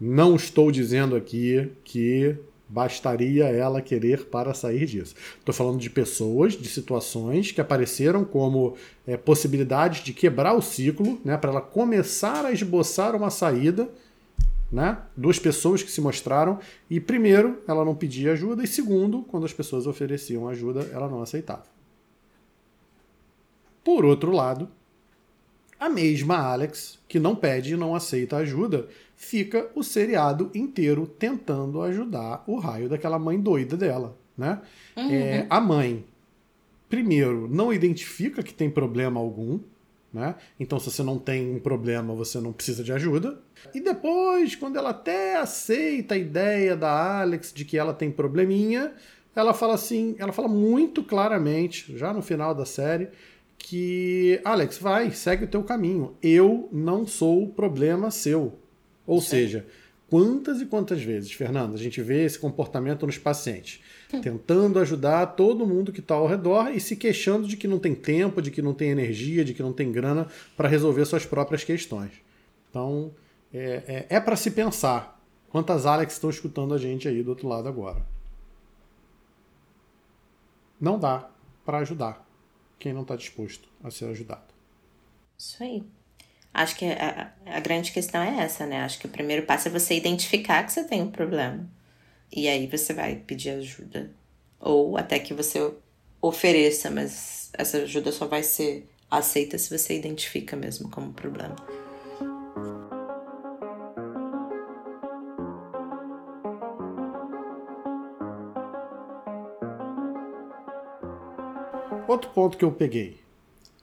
[0.00, 2.36] Não estou dizendo aqui que
[2.68, 5.14] bastaria ela querer para sair disso.
[5.38, 8.76] Estou falando de pessoas, de situações que apareceram como
[9.06, 13.88] é, possibilidades de quebrar o ciclo, né, para ela começar a esboçar uma saída.
[14.70, 14.98] Né?
[15.16, 16.58] Duas pessoas que se mostraram,
[16.90, 21.22] e primeiro, ela não pedia ajuda, e segundo, quando as pessoas ofereciam ajuda, ela não
[21.22, 21.64] aceitava.
[23.84, 24.68] Por outro lado,
[25.78, 31.82] a mesma Alex, que não pede e não aceita ajuda, fica o seriado inteiro tentando
[31.82, 34.60] ajudar o raio daquela mãe doida dela, né?
[34.94, 36.04] É, a mãe,
[36.88, 39.58] primeiro, não identifica que tem problema algum,
[40.12, 40.36] né?
[40.60, 43.40] Então, se você não tem um problema, você não precisa de ajuda.
[43.74, 48.92] E depois, quando ela até aceita a ideia da Alex de que ela tem probleminha,
[49.34, 53.08] ela fala assim, ela fala muito claramente, já no final da série,
[53.58, 56.14] que Alex, vai, segue o teu caminho.
[56.22, 58.58] Eu não sou o problema seu.
[59.06, 59.66] Ou seja,
[60.10, 63.80] quantas e quantas vezes, Fernando, a gente vê esse comportamento nos pacientes,
[64.22, 67.94] tentando ajudar todo mundo que está ao redor e se queixando de que não tem
[67.94, 71.64] tempo, de que não tem energia, de que não tem grana para resolver suas próprias
[71.64, 72.12] questões.
[72.70, 73.12] Então,
[73.52, 77.48] é, é, é para se pensar quantas Alex estão escutando a gente aí do outro
[77.48, 78.04] lado agora.
[80.80, 81.30] Não dá
[81.64, 82.26] para ajudar
[82.78, 84.54] quem não está disposto a ser ajudado.
[85.38, 85.82] Isso aí.
[86.58, 88.80] Acho que a, a grande questão é essa, né?
[88.80, 91.68] Acho que o primeiro passo é você identificar que você tem um problema.
[92.34, 94.10] E aí você vai pedir ajuda.
[94.58, 95.70] Ou até que você
[96.18, 101.56] ofereça, mas essa ajuda só vai ser aceita se você identifica mesmo como problema.
[112.08, 113.20] Outro ponto que eu peguei: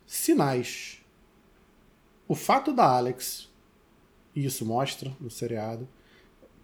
[0.07, 1.02] sinais.
[2.27, 3.49] O fato da Alex,
[4.35, 5.87] e isso mostra no seriado,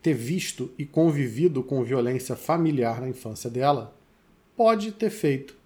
[0.01, 3.93] ter visto e convivido com violência familiar na infância dela
[4.55, 5.57] pode ter feito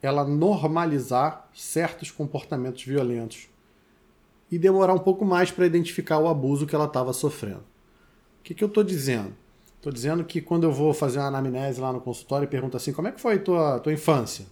[0.00, 3.48] ela normalizar certos comportamentos violentos
[4.50, 7.64] e demorar um pouco mais para identificar o abuso que ela estava sofrendo.
[8.40, 9.34] O que, que eu estou dizendo?
[9.76, 12.92] Estou dizendo que quando eu vou fazer uma anamnese lá no consultório e pergunto assim,
[12.92, 14.46] como é que foi a tua, tua infância?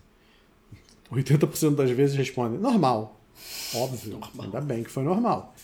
[1.10, 3.20] 80% das vezes respondem, normal.
[3.74, 5.54] Óbvio, ainda bem que foi normal.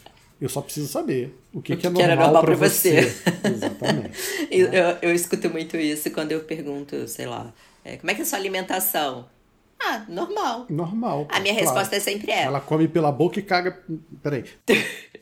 [0.41, 3.03] Eu só preciso saber o que, O que é que era normal, normal para você.
[3.03, 3.31] você.
[3.49, 4.19] Exatamente.
[4.51, 7.53] Eu, eu, eu escuto muito isso quando eu pergunto, sei lá,
[7.85, 9.29] é, como é que é a sua alimentação?
[9.81, 10.67] Ah, normal.
[10.69, 11.27] Normal.
[11.31, 11.69] A minha claro.
[11.69, 12.43] resposta é sempre é.
[12.43, 13.83] Ela come pela boca e caga.
[14.23, 14.45] Peraí.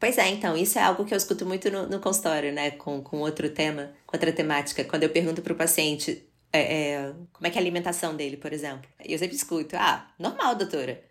[0.00, 2.70] Pois é, então, isso é algo que eu escuto muito no, no consultório, né?
[2.70, 4.82] Com, com outro tema, com outra temática.
[4.82, 8.52] Quando eu pergunto pro paciente é, é, como é que é a alimentação dele, por
[8.52, 8.88] exemplo.
[9.04, 11.02] Eu sempre escuto, ah, normal, doutora.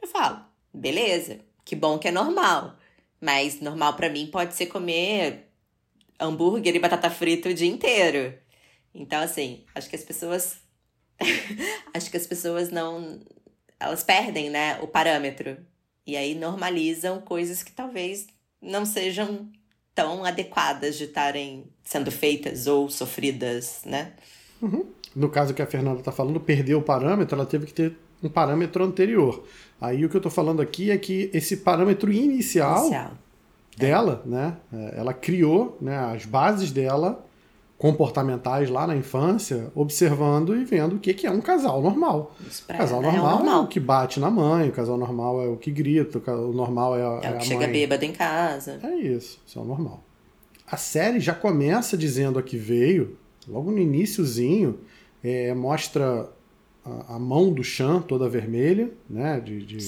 [0.00, 2.76] Eu falo, beleza, que bom que é normal.
[3.20, 5.50] Mas normal pra mim pode ser comer
[6.18, 8.34] hambúrguer e batata frita o dia inteiro.
[8.94, 10.58] Então, assim, acho que as pessoas.
[11.94, 13.20] acho que as pessoas não.
[13.78, 15.56] Elas perdem, né, o parâmetro.
[16.06, 18.26] E aí normalizam coisas que talvez
[18.60, 19.50] não sejam
[19.94, 24.14] tão adequadas de estarem sendo feitas ou sofridas, né?
[25.16, 28.28] No caso que a Fernanda está falando, perdeu o parâmetro, ela teve que ter um
[28.28, 29.42] parâmetro anterior.
[29.80, 33.10] Aí o que eu estou falando aqui é que esse parâmetro inicial, Inicial.
[33.76, 34.56] dela, né?
[34.72, 37.24] é, Ela criou né, as bases dela
[37.78, 42.36] comportamentais lá na infância, observando e vendo o que, que é um casal normal.
[42.66, 43.62] Pra casal ela é o normal é, normal.
[43.64, 47.00] o que bate na mãe, o casal normal é o que grita, o normal é,
[47.02, 47.72] a- É o a que chega mãe.
[47.72, 48.78] bêbado em casa.
[48.82, 50.04] É isso, isso é o normal.
[50.70, 53.16] A série já começa dizendo a que veio,
[53.50, 54.78] logo no iniciozinho,
[55.22, 56.28] é, mostra
[56.84, 59.40] a, a mão do Chan toda vermelha, né?
[59.40, 59.80] De, de,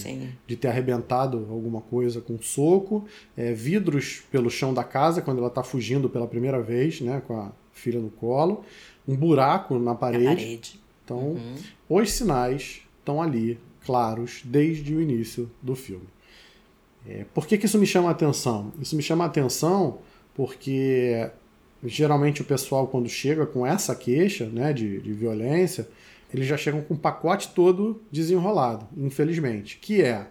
[0.47, 5.39] de ter arrebentado alguma coisa com um soco, é, vidros pelo chão da casa quando
[5.39, 7.23] ela está fugindo pela primeira vez, né?
[7.27, 8.65] Com a filha no colo,
[9.09, 10.25] um buraco na Na parede.
[10.27, 10.81] parede.
[11.05, 11.55] Então, Uhum.
[11.89, 16.07] os sinais estão ali, claros, desde o início do filme.
[17.09, 18.73] É, por que, que isso me chama a atenção?
[18.81, 19.99] Isso me chama a atenção
[20.35, 21.29] porque
[21.85, 25.89] geralmente o pessoal, quando chega com essa queixa né, de, de violência,
[26.33, 29.79] eles já chegam com o pacote todo desenrolado, infelizmente.
[29.79, 30.27] Que é,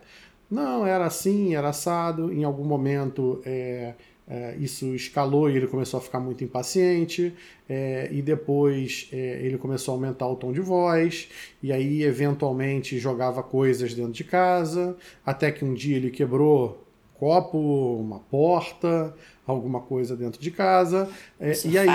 [0.50, 3.94] não, era assim, era assado, em algum momento é,
[4.28, 7.34] é, isso escalou e ele começou a ficar muito impaciente,
[7.68, 11.28] é, e depois é, ele começou a aumentar o tom de voz,
[11.62, 16.82] e aí eventualmente jogava coisas dentro de casa, até que um dia ele quebrou
[17.20, 17.60] copo,
[18.00, 19.14] uma porta,
[19.52, 21.10] alguma coisa dentro de casa,
[21.40, 21.88] é, e aí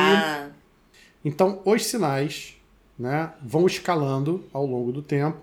[1.27, 2.57] então, os sinais
[2.97, 5.39] né, vão escalando ao longo do tempo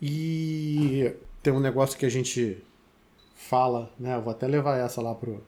[0.00, 2.56] e tem um negócio que a gente
[3.36, 5.44] fala, né, eu vou até levar essa lá pro,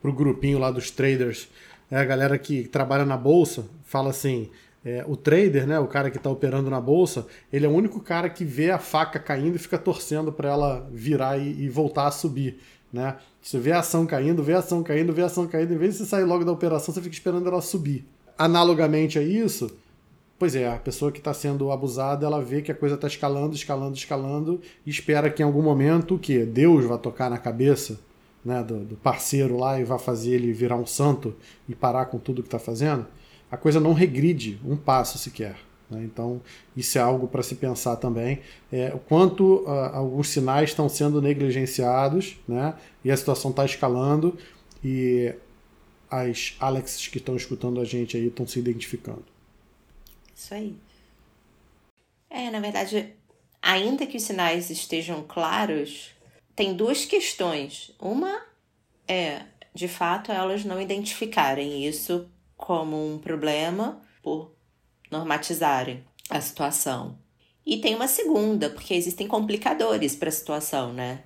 [0.00, 1.48] pro grupinho lá dos traders,
[1.88, 4.50] né, a galera que trabalha na bolsa fala assim,
[4.84, 8.00] é, o trader, né, o cara que está operando na bolsa, ele é o único
[8.00, 12.08] cara que vê a faca caindo e fica torcendo para ela virar e, e voltar
[12.08, 12.58] a subir,
[12.92, 13.16] né?
[13.40, 15.94] Você vê a ação caindo, vê a ação caindo, vê a ação caindo, em vez
[15.94, 18.04] de você sair logo da operação, você fica esperando ela subir.
[18.36, 19.70] Analogamente a isso,
[20.38, 23.54] pois é, a pessoa que está sendo abusada, ela vê que a coisa está escalando,
[23.54, 26.44] escalando, escalando, e espera que em algum momento o quê?
[26.44, 27.98] Deus vai tocar na cabeça
[28.44, 31.34] né, do, do parceiro lá e vai fazer ele virar um santo
[31.68, 33.06] e parar com tudo que está fazendo.
[33.50, 35.56] A coisa não regride um passo sequer.
[35.92, 36.02] Né?
[36.04, 36.40] Então,
[36.76, 38.40] isso é algo para se pensar também.
[38.72, 42.74] É, o quanto ah, alguns sinais estão sendo negligenciados, né?
[43.04, 44.36] E a situação está escalando
[44.82, 45.32] e
[46.10, 49.24] as Alexes que estão escutando a gente aí estão se identificando.
[50.34, 50.74] Isso aí.
[52.28, 53.14] É, na verdade,
[53.60, 56.10] ainda que os sinais estejam claros,
[56.56, 57.94] tem duas questões.
[58.00, 58.42] Uma
[59.06, 59.42] é,
[59.74, 64.52] de fato, elas não identificarem isso como um problema por
[65.12, 67.16] normatizarem a situação.
[67.64, 71.20] E tem uma segunda, porque existem complicadores para a situação, né?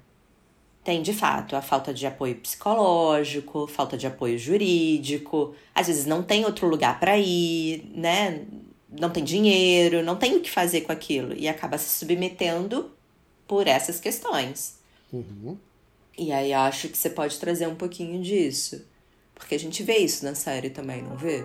[0.85, 6.23] Tem, de fato, a falta de apoio psicológico, falta de apoio jurídico, às vezes não
[6.23, 8.45] tem outro lugar para ir, né?
[8.89, 12.91] Não tem dinheiro, não tem o que fazer com aquilo e acaba se submetendo
[13.49, 14.79] por essas questões.
[15.13, 15.57] Uhum.
[16.17, 18.85] E aí acho que você pode trazer um pouquinho disso,
[19.35, 21.45] porque a gente vê isso na série também, não vê?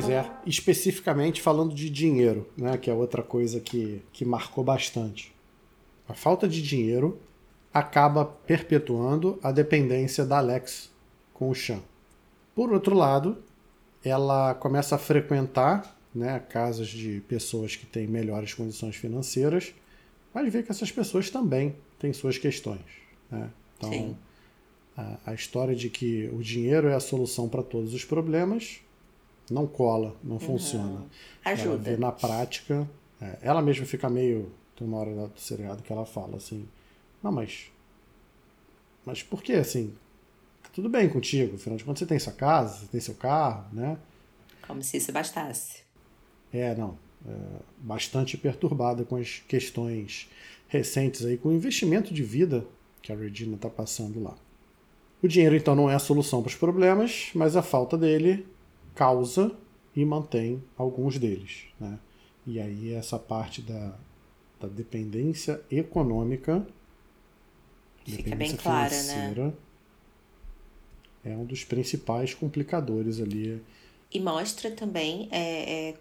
[0.00, 5.34] Pois é, especificamente falando de dinheiro, né, que é outra coisa que, que marcou bastante.
[6.08, 7.18] A falta de dinheiro
[7.74, 10.90] acaba perpetuando a dependência da Alex
[11.34, 11.80] com o Chan.
[12.54, 13.38] Por outro lado,
[14.04, 19.74] ela começa a frequentar né, casas de pessoas que têm melhores condições financeiras,
[20.32, 22.84] vai ver que essas pessoas também têm suas questões.
[23.30, 23.50] Né?
[23.76, 24.16] Então,
[24.96, 28.80] a, a história de que o dinheiro é a solução para todos os problemas
[29.50, 31.06] não cola, não funciona.
[31.44, 31.96] Ela vê Ajuda.
[31.96, 32.88] na prática,
[33.20, 34.52] é, ela mesma fica meio.
[34.76, 36.68] Tem uma hora do seriado que ela fala assim:
[37.22, 37.70] Não, mas.
[39.04, 39.94] Mas por que assim?
[40.62, 43.64] Tá tudo bem contigo, afinal de contas você tem sua casa, você tem seu carro,
[43.72, 43.96] né?
[44.66, 45.82] Como se isso bastasse.
[46.52, 46.98] É, não.
[47.26, 47.32] É,
[47.78, 50.28] bastante perturbada com as questões
[50.68, 52.64] recentes aí, com o investimento de vida
[53.02, 54.36] que a Regina está passando lá.
[55.22, 58.46] O dinheiro, então, não é a solução para os problemas, mas a falta dele
[58.98, 59.56] causa
[59.94, 61.66] e mantém alguns deles.
[61.78, 62.00] Né?
[62.44, 63.96] E aí, essa parte da,
[64.60, 66.66] da dependência econômica,
[68.04, 69.52] Fica bem clara, né?
[71.24, 73.62] é um dos principais complicadores ali
[74.10, 75.94] E mostra também é, é,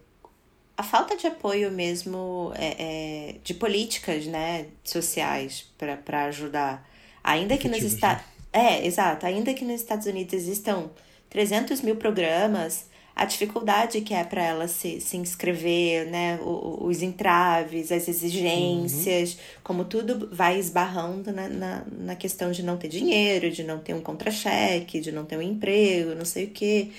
[0.77, 6.89] a falta de apoio mesmo é, é, de políticas né, sociais para ajudar.
[7.21, 8.23] Ainda que nos Estados.
[8.53, 9.25] É, exato.
[9.25, 10.89] Ainda que nos Estados Unidos existam
[11.30, 12.86] 300 mil programas,
[13.16, 19.38] a dificuldade que é para ela se, se inscrever, né, o- os entraves, as exigências,
[19.63, 23.94] como tudo vai esbarrando na, na, na questão de não ter dinheiro, de não ter
[23.94, 26.92] um contra-cheque, de não ter um emprego, não sei o quê.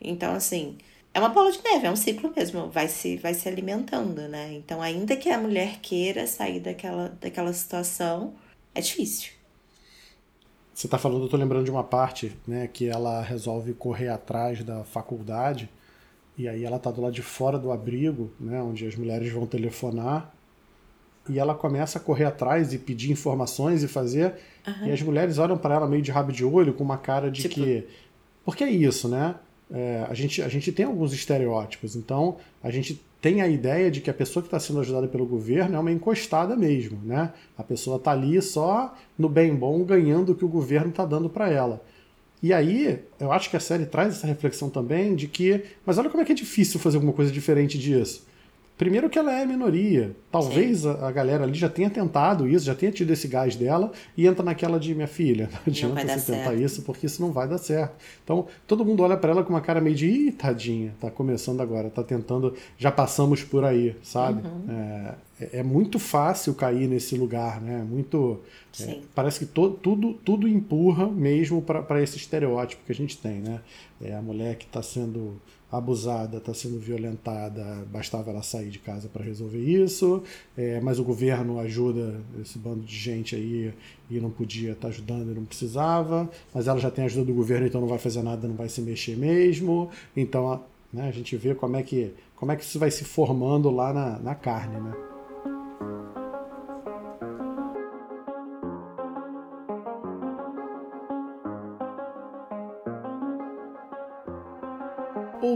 [0.00, 0.78] Então, assim,
[1.14, 4.52] é uma bola de neve, é um ciclo mesmo, vai se, vai se alimentando, né?
[4.54, 8.34] Então, ainda que a mulher queira sair daquela, daquela situação,
[8.74, 9.32] é difícil.
[10.74, 14.62] Você está falando, eu tô lembrando de uma parte, né, que ela resolve correr atrás
[14.64, 15.68] da faculdade
[16.38, 19.46] e aí ela tá do lado de fora do abrigo, né, onde as mulheres vão
[19.46, 20.32] telefonar
[21.28, 24.34] e ela começa a correr atrás e pedir informações e fazer
[24.86, 27.42] e as mulheres olham para ela meio de rabo de olho com uma cara de
[27.42, 27.86] Tipo- que
[28.44, 29.34] porque é isso, né?
[29.70, 34.00] É, a, gente, a gente tem alguns estereótipos, então a gente tem a ideia de
[34.00, 37.32] que a pessoa que está sendo ajudada pelo governo é uma encostada mesmo, né?
[37.56, 41.28] A pessoa está ali só no bem bom ganhando o que o governo está dando
[41.28, 41.82] para ela.
[42.42, 46.08] E aí, eu acho que a série traz essa reflexão também de que, mas olha
[46.08, 48.26] como é que é difícil fazer alguma coisa diferente disso.
[48.80, 50.16] Primeiro que ela é minoria.
[50.32, 53.92] Talvez a, a galera ali já tenha tentado isso, já tenha tido esse gás dela
[54.16, 55.50] e entra naquela de minha filha.
[55.52, 56.62] Não adianta dar você tentar certo.
[56.62, 57.92] isso porque isso não vai dar certo.
[58.24, 61.60] Então, todo mundo olha para ela com uma cara meio de, ih, tadinha, tá começando
[61.60, 64.42] agora, tá tentando, já passamos por aí, sabe?
[64.66, 65.14] É,
[65.44, 67.84] é- é muito fácil cair nesse lugar, né?
[67.86, 68.40] Muito.
[68.80, 73.40] é, parece que to- tudo, tudo empurra mesmo para esse estereótipo que a gente tem,
[73.40, 73.60] né?
[74.02, 75.38] É a mulher que está sendo
[75.70, 80.22] abusada, está sendo violentada, bastava ela sair de casa para resolver isso,
[80.56, 83.72] é, mas o governo ajuda esse bando de gente aí
[84.10, 87.34] e não podia estar ajudando e não precisava, mas ela já tem a ajuda do
[87.34, 89.90] governo, então não vai fazer nada, não vai se mexer mesmo.
[90.16, 90.60] Então a,
[90.92, 93.92] né, a gente vê como é, que, como é que isso vai se formando lá
[93.92, 95.09] na, na carne, né?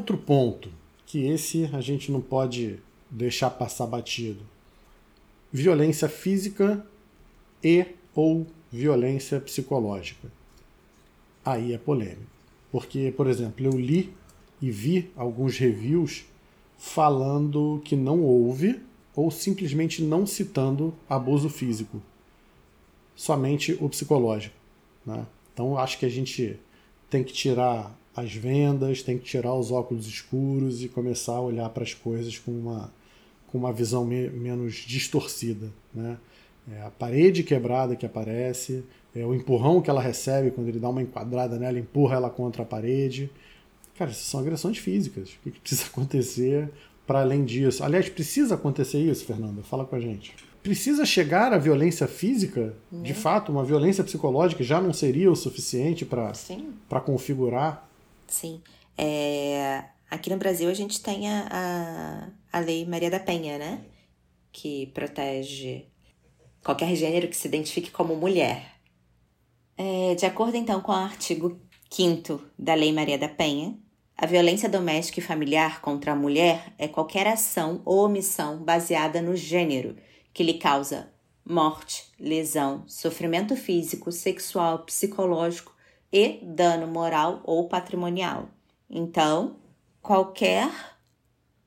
[0.05, 0.69] Outro ponto,
[1.07, 2.79] que esse a gente não pode
[3.11, 4.41] deixar passar batido.
[5.51, 6.87] Violência física
[7.63, 10.31] e ou violência psicológica.
[11.43, 12.21] Aí é polêmico.
[12.71, 14.13] Porque, por exemplo, eu li
[14.61, 16.27] e vi alguns reviews
[16.77, 18.83] falando que não houve
[19.17, 22.03] ou simplesmente não citando abuso físico,
[23.17, 24.55] somente o psicológico.
[25.07, 25.25] Né?
[25.55, 26.61] Então acho que a gente
[27.09, 31.69] tem que tirar as vendas, tem que tirar os óculos escuros e começar a olhar
[31.71, 32.93] para as coisas com uma,
[33.49, 35.69] com uma visão me- menos distorcida.
[35.93, 36.17] Né?
[36.73, 40.89] É a parede quebrada que aparece, é o empurrão que ela recebe quando ele dá
[40.89, 43.31] uma enquadrada nela, empurra ela contra a parede.
[43.99, 45.31] Cara, isso são agressões físicas.
[45.45, 46.71] O que precisa acontecer
[47.07, 47.85] para além disso?
[47.85, 49.63] Aliás, precisa acontecer isso, Fernanda?
[49.63, 50.35] Fala com a gente.
[50.63, 52.75] Precisa chegar à violência física?
[52.91, 57.84] De fato, uma violência psicológica já não seria o suficiente para configurar?
[58.35, 58.61] Sim.
[58.99, 61.47] É, aqui no Brasil a gente tem a,
[62.53, 63.85] a, a Lei Maria da Penha, né?
[64.51, 65.87] Que protege
[66.65, 68.73] qualquer gênero que se identifique como mulher.
[69.77, 73.79] É, de acordo então com o artigo 5 da Lei Maria da Penha,
[74.17, 79.37] a violência doméstica e familiar contra a mulher é qualquer ação ou omissão baseada no
[79.37, 79.97] gênero
[80.33, 81.13] que lhe causa
[81.45, 85.74] morte, lesão, sofrimento físico, sexual, psicológico
[86.15, 88.49] e dano moral ou patrimonial.
[88.89, 89.57] Então,
[90.01, 90.71] qualquer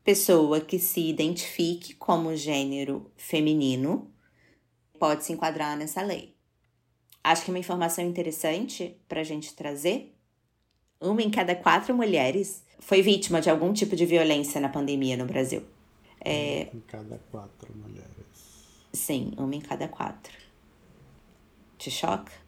[0.05, 4.09] pessoa que se identifique como gênero feminino
[4.97, 6.33] pode se enquadrar nessa lei.
[7.21, 10.15] Acho que uma informação interessante para a gente trazer:
[11.01, 15.25] uma em cada quatro mulheres foi vítima de algum tipo de violência na pandemia no
[15.25, 15.65] Brasil.
[16.23, 18.87] É, Em cada quatro mulheres.
[18.93, 20.31] sim, uma em cada quatro.
[21.77, 22.46] Te choca?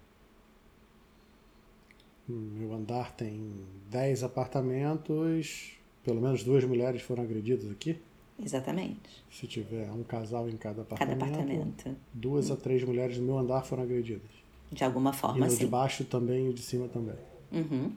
[2.32, 3.51] Meu andar tem
[3.89, 5.71] 10 apartamentos,
[6.03, 7.97] pelo menos duas mulheres foram agredidas aqui.
[8.41, 9.23] Exatamente.
[9.32, 11.95] Se tiver um casal em cada Cada apartamento, apartamento.
[12.13, 14.30] duas a três mulheres do meu andar foram agredidas.
[14.71, 15.67] De alguma E forma, no de sim.
[15.67, 17.15] baixo também e o de cima também.
[17.51, 17.91] Uhum.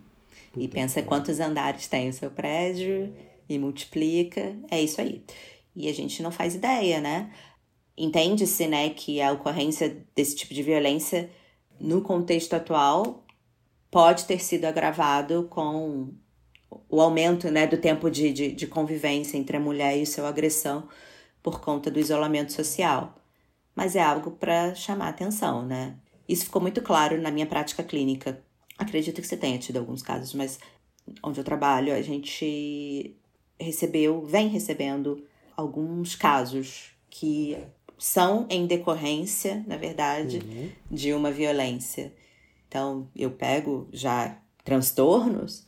[0.57, 3.13] E pensa que quantos andares tem o seu prédio
[3.49, 4.57] e multiplica.
[4.71, 5.23] É isso aí.
[5.77, 7.31] E a gente não faz ideia, né?
[7.97, 11.31] Entende-se, né, que a ocorrência desse tipo de violência
[11.79, 13.22] no contexto atual
[13.93, 16.09] pode ter sido agravado com
[16.89, 20.25] o aumento, né, do tempo de, de, de convivência entre a mulher e o seu
[20.25, 20.89] agressão
[21.43, 23.15] por conta do isolamento social.
[23.77, 25.95] Mas é algo para chamar atenção, né?
[26.27, 28.43] Isso ficou muito claro na minha prática clínica.
[28.79, 30.59] Acredito que você tenha tido alguns casos, mas
[31.23, 33.15] onde eu trabalho, a gente
[33.61, 35.23] recebeu, vem recebendo
[35.55, 37.59] alguns casos que
[37.99, 40.39] são em decorrência, na verdade,
[40.91, 42.15] de uma violência.
[42.73, 45.67] Então, eu pego já transtornos,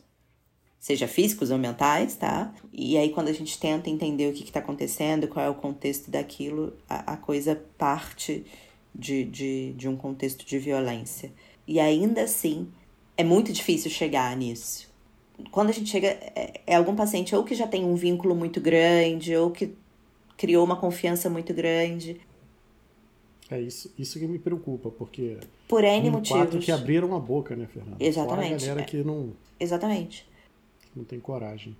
[0.80, 2.54] seja físicos ou mentais, tá?
[2.72, 6.10] E aí, quando a gente tenta entender o que está acontecendo, qual é o contexto
[6.10, 8.46] daquilo, a, a coisa parte
[8.94, 11.30] de, de, de um contexto de violência.
[11.68, 12.68] E ainda assim,
[13.18, 14.90] é muito difícil chegar nisso.
[15.50, 18.62] Quando a gente chega, é, é algum paciente ou que já tem um vínculo muito
[18.62, 19.74] grande, ou que
[20.38, 22.18] criou uma confiança muito grande,
[23.50, 25.38] É isso, isso que me preocupa, porque
[25.68, 26.42] por N um motivos.
[26.42, 28.00] quatro que abriram a boca, né, Fernando?
[28.00, 28.48] Exatamente.
[28.48, 30.26] Fora a galera que não, Exatamente.
[30.96, 31.76] não tem coragem.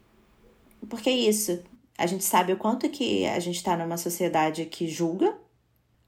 [0.89, 1.62] Porque é isso.
[1.97, 5.35] A gente sabe o quanto que a gente está numa sociedade que julga.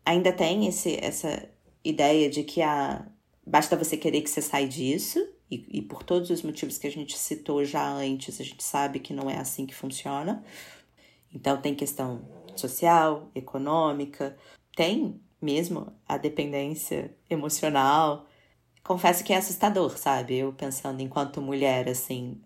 [0.05, 1.49] Ainda tem esse, essa
[1.83, 3.07] ideia de que a,
[3.47, 5.27] basta você querer que você sai disso.
[5.51, 8.99] E, e por todos os motivos que a gente citou já antes, a gente sabe
[8.99, 10.45] que não é assim que funciona.
[11.33, 12.21] Então tem questão
[12.57, 14.37] social, econômica,
[14.75, 18.27] tem mesmo a dependência emocional.
[18.83, 20.37] Confesso que é assustador, sabe?
[20.37, 22.41] Eu pensando enquanto mulher, assim,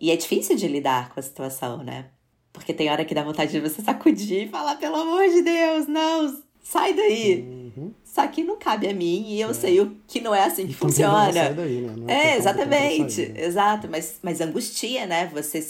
[0.00, 2.06] e é difícil de lidar com a situação, né?
[2.52, 5.86] Porque tem hora que dá vontade de você sacudir e falar, pelo amor de Deus,
[5.86, 7.40] não, sai daí.
[7.40, 7.92] Uhum.
[8.04, 10.74] Isso aqui não cabe a mim e eu sei o que não é assim que
[10.74, 11.32] funciona.
[11.32, 11.94] sair daí, né?
[11.96, 13.14] Não É, como exatamente.
[13.14, 13.44] sair, né?
[13.44, 15.26] Exato, mas, mas angustia, né?
[15.34, 15.60] Você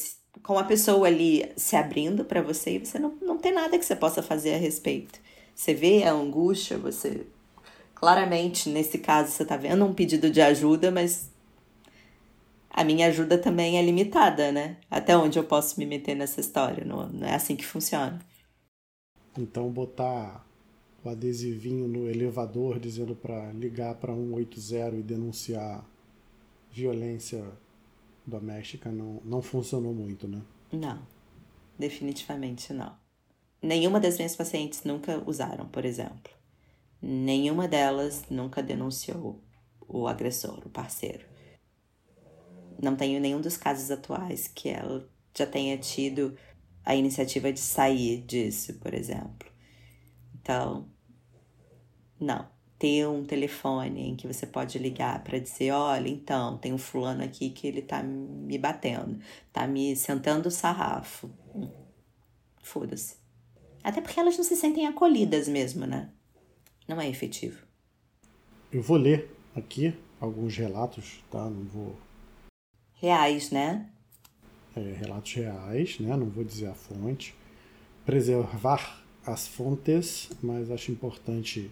[0.43, 3.85] com a pessoa ali se abrindo pra você e você não, não tem nada que
[3.85, 5.19] você possa fazer a respeito.
[5.57, 7.27] Você vê a angústia, você
[7.95, 11.31] claramente, nesse caso, você tá vendo um pedido de ajuda, mas
[12.69, 14.77] a minha ajuda também é limitada, né?
[14.91, 16.85] Até onde eu posso me meter nessa história?
[16.85, 18.21] Não, não é assim que funciona.
[19.37, 20.47] Então botar
[21.03, 25.83] o adesivinho no elevador dizendo para ligar para 180 e denunciar
[26.71, 27.43] violência
[28.27, 30.43] doméstica não, não funcionou muito, né?
[30.71, 31.01] Não,
[31.79, 33.06] definitivamente não.
[33.67, 36.33] Nenhuma das minhas pacientes nunca usaram, por exemplo.
[37.03, 39.43] Nenhuma delas nunca denunciou
[39.89, 41.27] o agressor, o parceiro.
[42.81, 46.39] Não tenho nenhum dos casos atuais que ela já tenha tido
[46.85, 49.51] a iniciativa de sair disso, por exemplo.
[50.33, 50.89] Então,
[52.21, 52.49] não.
[52.79, 57.25] Ter um telefone em que você pode ligar para dizer: olha, então, tem um fulano
[57.25, 59.19] aqui que ele tá me batendo,
[59.53, 61.29] tá me sentando o sarrafo.
[61.53, 61.69] Hum,
[62.63, 63.26] Foda-se.
[63.87, 66.11] Até porque elas não se sentem acolhidas mesmo, né?
[66.89, 67.65] Não é efetivo.
[68.73, 71.49] Eu vou ler aqui alguns relatos, tá?
[71.49, 71.97] Não vou
[72.95, 73.89] Reais, né?
[74.75, 76.17] é, relatos reais, né?
[76.17, 77.33] Não vou dizer a fonte.
[78.05, 81.71] Preservar as fontes, mas acho importante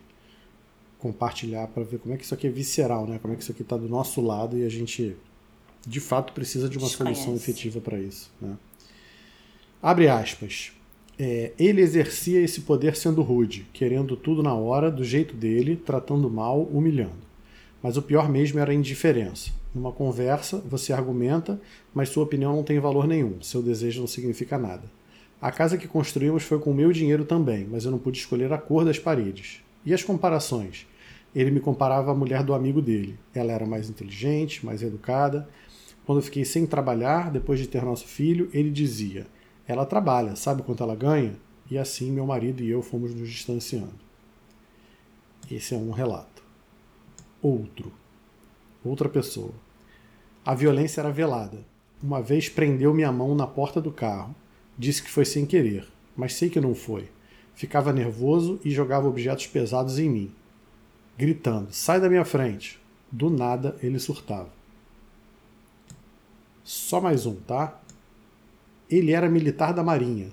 [1.00, 3.18] compartilhar para ver como é que isso aqui é visceral, né?
[3.18, 5.16] Como é que isso aqui está do nosso lado e a gente
[5.84, 7.24] de fato precisa de uma Desconhece.
[7.24, 8.56] solução efetiva para isso, né?
[9.82, 10.70] Abre aspas.
[11.18, 16.28] É, ele exercia esse poder sendo rude, querendo tudo na hora, do jeito dele, tratando
[16.28, 17.24] mal, humilhando.
[17.82, 19.50] Mas o pior mesmo era a indiferença.
[19.74, 21.60] Numa conversa, você argumenta,
[21.94, 24.84] mas sua opinião não tem valor nenhum, seu desejo não significa nada.
[25.40, 28.52] A casa que construímos foi com o meu dinheiro também, mas eu não pude escolher
[28.52, 29.60] a cor das paredes.
[29.84, 30.86] E as comparações?
[31.34, 33.18] Ele me comparava à mulher do amigo dele.
[33.34, 35.48] Ela era mais inteligente, mais educada.
[36.06, 39.26] Quando eu fiquei sem trabalhar, depois de ter nosso filho, ele dizia:
[39.66, 41.36] Ela trabalha, sabe quanto ela ganha?
[41.70, 44.04] E assim meu marido e eu fomos nos distanciando.
[45.50, 46.42] Esse é um relato.
[47.40, 47.92] Outro.
[48.84, 49.52] Outra pessoa.
[50.44, 51.58] A violência era velada.
[52.02, 54.34] Uma vez prendeu minha mão na porta do carro.
[54.78, 55.86] Disse que foi sem querer,
[56.16, 57.08] mas sei que não foi.
[57.54, 60.34] Ficava nervoso e jogava objetos pesados em mim,
[61.16, 62.80] gritando: Sai da minha frente!
[63.10, 64.48] Do nada ele surtava.
[66.64, 67.80] Só mais um, tá?
[68.90, 70.28] Ele era militar da Marinha,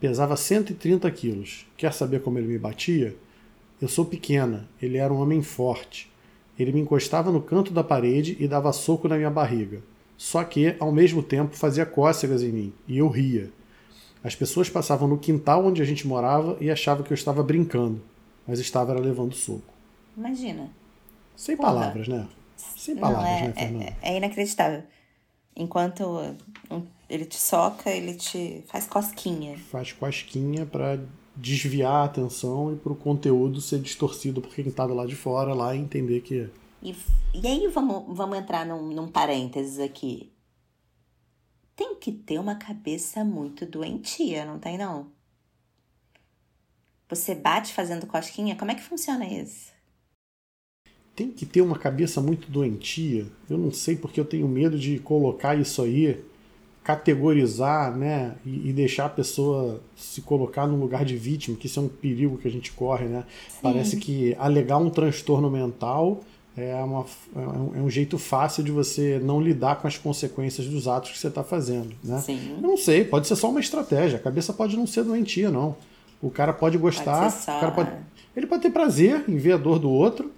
[0.00, 1.66] pesava 130 quilos.
[1.76, 3.16] Quer saber como ele me batia?
[3.80, 6.10] Eu sou pequena, ele era um homem forte.
[6.58, 9.80] Ele me encostava no canto da parede e dava soco na minha barriga.
[10.16, 13.50] Só que, ao mesmo tempo, fazia cócegas em mim, e eu ria.
[14.22, 18.00] As pessoas passavam no quintal onde a gente morava e achavam que eu estava brincando,
[18.46, 19.74] mas estava levando soco.
[20.16, 20.70] Imagina.
[21.34, 21.68] Sem Porra.
[21.72, 22.28] palavras, né?
[22.56, 23.84] Sem Não, palavras, é, né, Fernanda?
[24.00, 24.82] é, é inacreditável.
[25.56, 26.04] Enquanto
[26.70, 26.82] um,
[27.12, 29.58] ele te soca, ele te faz cosquinha.
[29.58, 30.98] Faz cosquinha pra
[31.36, 35.52] desviar a atenção e pro conteúdo ser distorcido por quem tá do lado de fora
[35.52, 36.48] lá e entender que
[36.82, 36.96] E,
[37.34, 40.32] e aí vamos, vamos entrar num, num parênteses aqui.
[41.76, 45.12] Tem que ter uma cabeça muito doentia, não tem não?
[47.10, 48.56] Você bate fazendo cosquinha?
[48.56, 49.70] Como é que funciona isso?
[51.14, 53.26] tem que ter uma cabeça muito doentia.
[53.48, 56.24] Eu não sei porque eu tenho medo de colocar isso aí,
[56.82, 61.78] categorizar, né, e, e deixar a pessoa se colocar num lugar de vítima, que isso
[61.78, 63.24] é um perigo que a gente corre, né?
[63.62, 66.20] Parece que alegar um transtorno mental
[66.56, 70.86] é, uma, é um- é jeito fácil de você não lidar com as consequências dos
[70.86, 72.18] atos que você está fazendo, né?
[72.20, 72.56] Sim.
[72.56, 74.18] Eu não sei, pode ser só uma estratégia.
[74.18, 75.76] A cabeça pode não ser doentia, não.
[76.20, 77.90] O cara pode gostar, ser só- cara pode,
[78.36, 80.30] ele pode ter prazer em ver a dor do outro.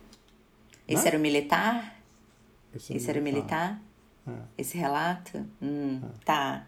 [0.87, 1.09] Esse Né?
[1.09, 1.97] era o militar?
[2.75, 3.81] Esse Esse era o militar?
[4.27, 4.33] É.
[4.59, 5.45] Esse relato?
[5.63, 6.67] Hum, tá.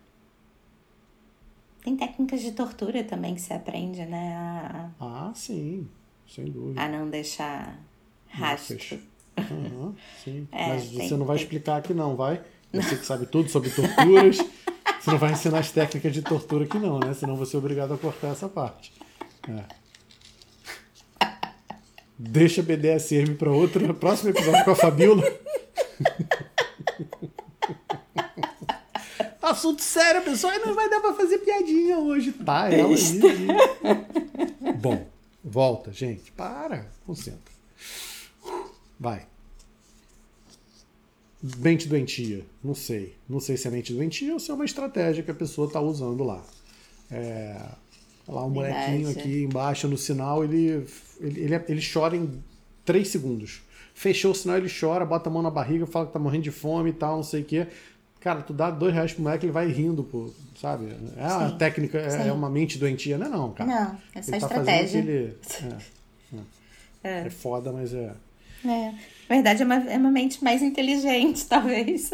[1.83, 4.35] Tem técnicas de tortura também que você aprende, né?
[4.37, 5.89] A, Ah, sim,
[6.29, 6.83] sem dúvida.
[6.83, 7.79] a não deixar
[8.29, 8.99] rastro.
[9.39, 10.47] Aham, sim.
[10.53, 12.43] É, Mas tem- você não vai tem- explicar aqui não, vai?
[12.73, 14.37] Você que sabe tudo sobre torturas.
[14.39, 17.15] você não vai ensinar as técnicas de tortura aqui não, né?
[17.15, 18.93] Senão você é obrigado a cortar essa parte.
[19.49, 19.65] É.
[22.19, 25.23] Deixa BDSM para outro próximo episódio com a Fabiola.
[29.43, 30.55] Assunto sério, pessoal.
[30.55, 32.33] E não vai dar pra fazer piadinha hoje.
[32.33, 34.73] Tá, ela aí.
[34.77, 35.07] Bom,
[35.45, 36.33] volta, gente.
[36.33, 36.87] Para.
[37.07, 37.55] Concentra.
[38.99, 39.27] Vai.
[41.59, 42.45] Mente doentia.
[42.62, 43.14] Não sei.
[43.29, 45.81] Não sei se é mente doentia ou se é uma estratégia que a pessoa tá
[45.81, 46.43] usando lá.
[47.11, 47.57] É,
[48.27, 48.91] olha lá, um Verdade.
[48.91, 50.87] molequinho aqui embaixo no sinal, ele,
[51.21, 52.43] ele, ele, ele chora em
[52.87, 53.61] 3 segundos.
[53.93, 56.51] Fechou o sinal, ele chora, bota a mão na barriga, fala que tá morrendo de
[56.51, 57.66] fome e tal, não sei o quê.
[58.20, 60.30] Cara, tu dá dois reais pro moleque, ele vai rindo, pô,
[60.61, 60.89] sabe?
[61.16, 61.59] É uma Sim.
[61.59, 63.70] técnica, é, é uma mente doentia, não é não, cara.
[63.70, 65.37] Não, é só ele tá estratégia.
[65.53, 65.97] o.
[67.05, 67.26] É, é.
[67.26, 68.12] é foda, mas é...
[68.64, 68.91] É.
[69.28, 72.11] Na verdade, é uma, é uma mente mais inteligente, talvez.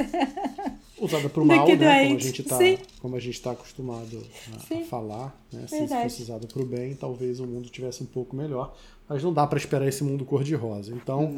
[1.00, 1.76] usada pro Do mal, né?
[1.76, 2.58] Como a gente tá,
[3.00, 5.66] como a gente tá acostumado a, a falar, né?
[5.66, 8.76] Se fosse usado pro bem, talvez o mundo tivesse um pouco melhor,
[9.12, 10.94] mas não dá pra esperar esse mundo cor-de-rosa.
[10.94, 11.30] Então,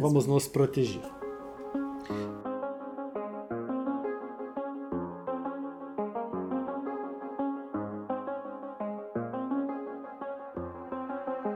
[0.00, 1.00] vamos nos proteger.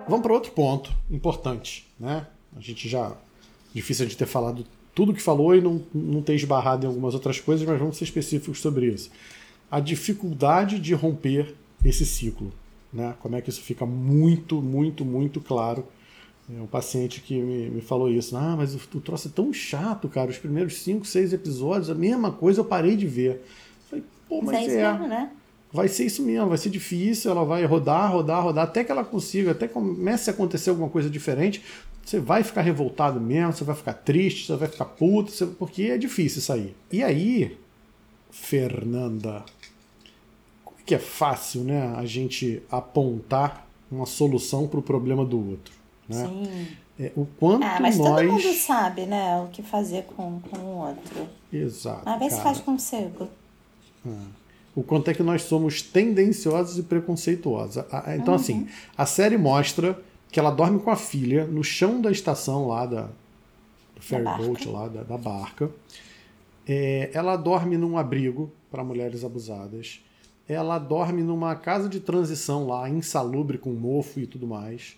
[0.08, 2.28] Vamos para outro ponto importante, né?
[2.56, 3.12] A gente já
[3.74, 4.64] difícil gente ter falado
[4.94, 8.04] tudo que falou e não, não ter esbarrado em algumas outras coisas, mas vamos ser
[8.04, 9.10] específicos sobre isso.
[9.68, 12.52] A dificuldade de romper esse ciclo,
[12.94, 13.14] né?
[13.20, 15.84] Como é que isso fica muito, muito, muito claro.
[16.48, 18.36] É um paciente que me, me falou isso.
[18.36, 20.30] Ah, mas o, o troço é tão chato, cara.
[20.30, 23.42] Os primeiros cinco, seis episódios, a mesma coisa eu parei de ver.
[23.88, 25.30] Falei, pô, Mas é isso é mesmo, né?
[25.72, 29.04] vai ser isso mesmo, vai ser difícil, ela vai rodar, rodar, rodar, até que ela
[29.04, 31.62] consiga, até que comece a acontecer alguma coisa diferente,
[32.04, 35.84] você vai ficar revoltado mesmo, você vai ficar triste, você vai ficar puto, você- porque
[35.84, 36.76] é difícil sair.
[36.92, 37.56] E aí,
[38.30, 39.44] Fernanda,
[40.86, 45.74] que é fácil, né, a gente apontar uma solução para o problema do outro,
[46.08, 46.26] né?
[46.26, 46.68] Sim.
[46.98, 48.20] É, o quanto Ah, mas nós...
[48.20, 49.40] todo mundo sabe, né?
[49.40, 51.26] O que fazer com, com o outro.
[51.52, 52.42] Exato, Mas vê se cara.
[52.42, 53.28] faz consigo.
[54.76, 57.78] o quanto é que nós somos tendenciosos e preconceituosos.
[57.90, 62.00] A- a- Então, assim, a série mostra que ela dorme com a filha no chão
[62.00, 63.02] da estação lá da
[63.96, 64.42] do ferry barca.
[64.44, 65.70] boat, lá da, da barca.
[66.66, 70.00] É, ela dorme num abrigo para mulheres abusadas.
[70.48, 74.96] Ela dorme numa casa de transição lá, insalubre, com mofo e tudo mais.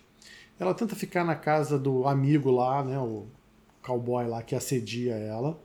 [0.59, 3.25] Ela tenta ficar na casa do amigo lá, né, o
[3.81, 5.57] cowboy lá que assedia ela.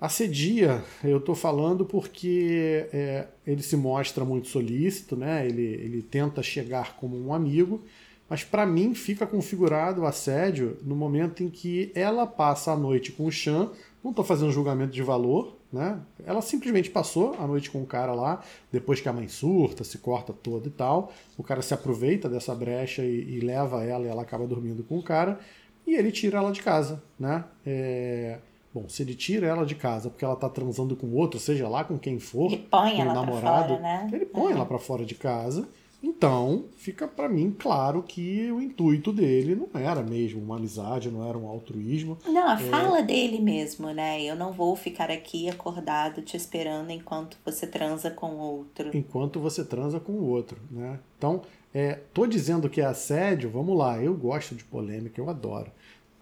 [0.00, 5.44] Assedia, eu tô falando porque é, ele se mostra muito solícito, né?
[5.44, 7.82] Ele, ele tenta chegar como um amigo,
[8.28, 13.10] mas para mim fica configurado o assédio no momento em que ela passa a noite
[13.10, 13.72] com o Chan.
[14.04, 15.98] Não tô fazendo julgamento de valor, né?
[16.24, 18.42] Ela simplesmente passou a noite com o cara lá,
[18.72, 21.12] depois que a mãe surta, se corta toda e tal.
[21.36, 24.98] O cara se aproveita dessa brecha e, e leva ela e ela acaba dormindo com
[24.98, 25.38] o cara.
[25.86, 27.44] E ele tira ela de casa, né?
[27.66, 28.38] É,
[28.74, 31.82] Bom, se ele tira ela de casa porque ela tá transando com outro, seja lá
[31.84, 34.10] com quem for, Ele põe com ela namorado, fora, né?
[34.12, 34.54] ele põe É.
[34.54, 35.66] ela pra fora de casa.
[36.00, 41.28] Então, fica pra mim claro que o intuito dele não era mesmo uma amizade, não
[41.28, 42.16] era um altruísmo.
[42.24, 42.52] Não, É.
[42.52, 44.22] a fala dele mesmo, né?
[44.22, 48.96] Eu não vou ficar aqui acordado te esperando enquanto você transa com outro.
[48.96, 51.00] enquanto você transa com o outro, né?
[51.18, 51.42] Então,
[51.74, 55.70] é, tô dizendo que é assédio, vamos lá, eu gosto de polêmica, eu adoro.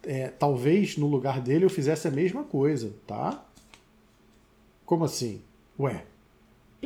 [0.03, 3.45] É, talvez no lugar dele eu fizesse a mesma coisa, tá?
[4.87, 5.43] Como assim?
[5.79, 6.05] Ué,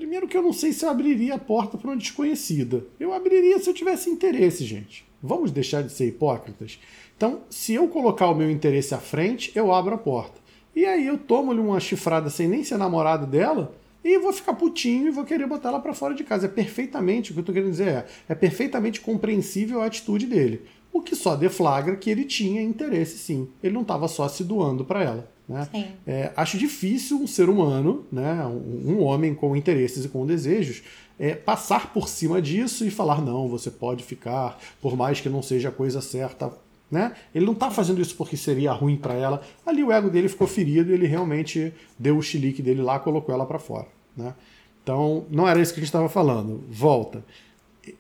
[0.01, 2.87] primeiro que eu não sei se eu abriria a porta para uma desconhecida.
[2.99, 5.07] Eu abriria se eu tivesse interesse, gente.
[5.23, 6.81] Vamos deixar de ser hipócritas?
[7.15, 10.41] Então, se eu colocar o meu interesse à frente, eu abro a porta.
[10.75, 15.09] E aí eu tomo-lhe uma chifrada sem nem ser namorado dela e vou ficar putinho
[15.09, 16.47] e vou querer botar ela para fora de casa.
[16.47, 20.63] É perfeitamente, o que eu tô querendo dizer é, é perfeitamente compreensível a atitude dele.
[20.91, 23.51] O que só deflagra que ele tinha interesse sim.
[23.63, 25.31] Ele não estava só se doando para ela.
[25.51, 25.69] Né?
[26.07, 30.85] É, acho difícil um ser humano, né, um, um homem com interesses e com desejos,
[31.19, 35.43] é, passar por cima disso e falar: não, você pode ficar, por mais que não
[35.43, 36.53] seja a coisa certa.
[36.89, 37.13] Né?
[37.35, 39.43] Ele não está fazendo isso porque seria ruim para ela.
[39.67, 43.35] Ali o ego dele ficou ferido e ele realmente deu o chilique dele lá, colocou
[43.35, 43.89] ela para fora.
[44.17, 44.35] Né?
[44.83, 46.65] Então, não era isso que a gente estava falando.
[46.69, 47.25] Volta.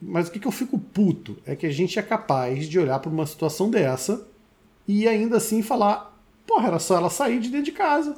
[0.01, 2.99] Mas o que, que eu fico puto é que a gente é capaz de olhar
[2.99, 4.27] para uma situação dessa
[4.89, 6.10] e ainda assim falar:
[6.51, 8.17] porra, era só ela sair de dentro de casa.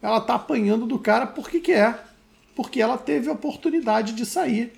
[0.00, 2.02] Ela tá apanhando do cara porque quer.
[2.56, 4.72] Porque ela teve a oportunidade de sair.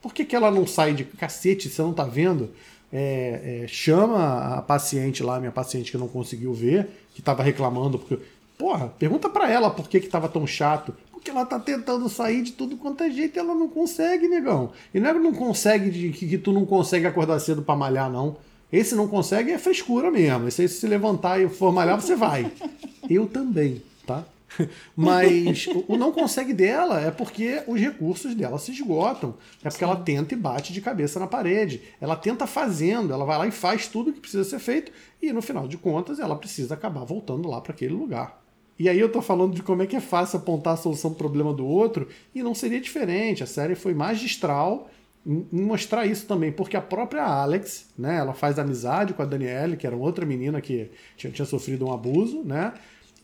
[0.00, 2.50] Por que, que ela não sai de cacete, você não tá vendo?
[2.90, 7.98] É, é, chama a paciente lá, minha paciente que não conseguiu ver, que tava reclamando,
[7.98, 8.18] porque.
[8.56, 10.94] Porra, pergunta pra ela por que, que tava tão chato.
[11.12, 14.72] Porque ela tá tentando sair de tudo quanto é jeito e ela não consegue, negão.
[14.94, 17.76] E não é que não consegue de que, que tu não consegue acordar cedo pra
[17.76, 18.38] malhar, não.
[18.72, 20.48] Esse não consegue é frescura mesmo.
[20.48, 22.50] Esse aí, se levantar e for malhar, você vai.
[23.08, 24.24] Eu também, tá?
[24.96, 29.34] Mas o- não consegue dela é porque os recursos dela se esgotam.
[29.62, 31.82] É porque ela tenta e bate de cabeça na parede.
[32.00, 34.90] Ela tenta fazendo, ela vai lá e faz tudo que precisa ser feito.
[35.22, 38.42] E no final de contas, ela precisa acabar voltando lá para aquele lugar.
[38.78, 41.20] E aí eu tô falando de como é que é fácil apontar a solução pro
[41.24, 43.42] problema do outro, e não seria diferente.
[43.42, 44.90] A série foi magistral
[45.50, 49.86] mostrar isso também, porque a própria Alex, né, ela faz amizade com a Danielle, que
[49.86, 52.72] era outra menina que tinha, tinha sofrido um abuso, né?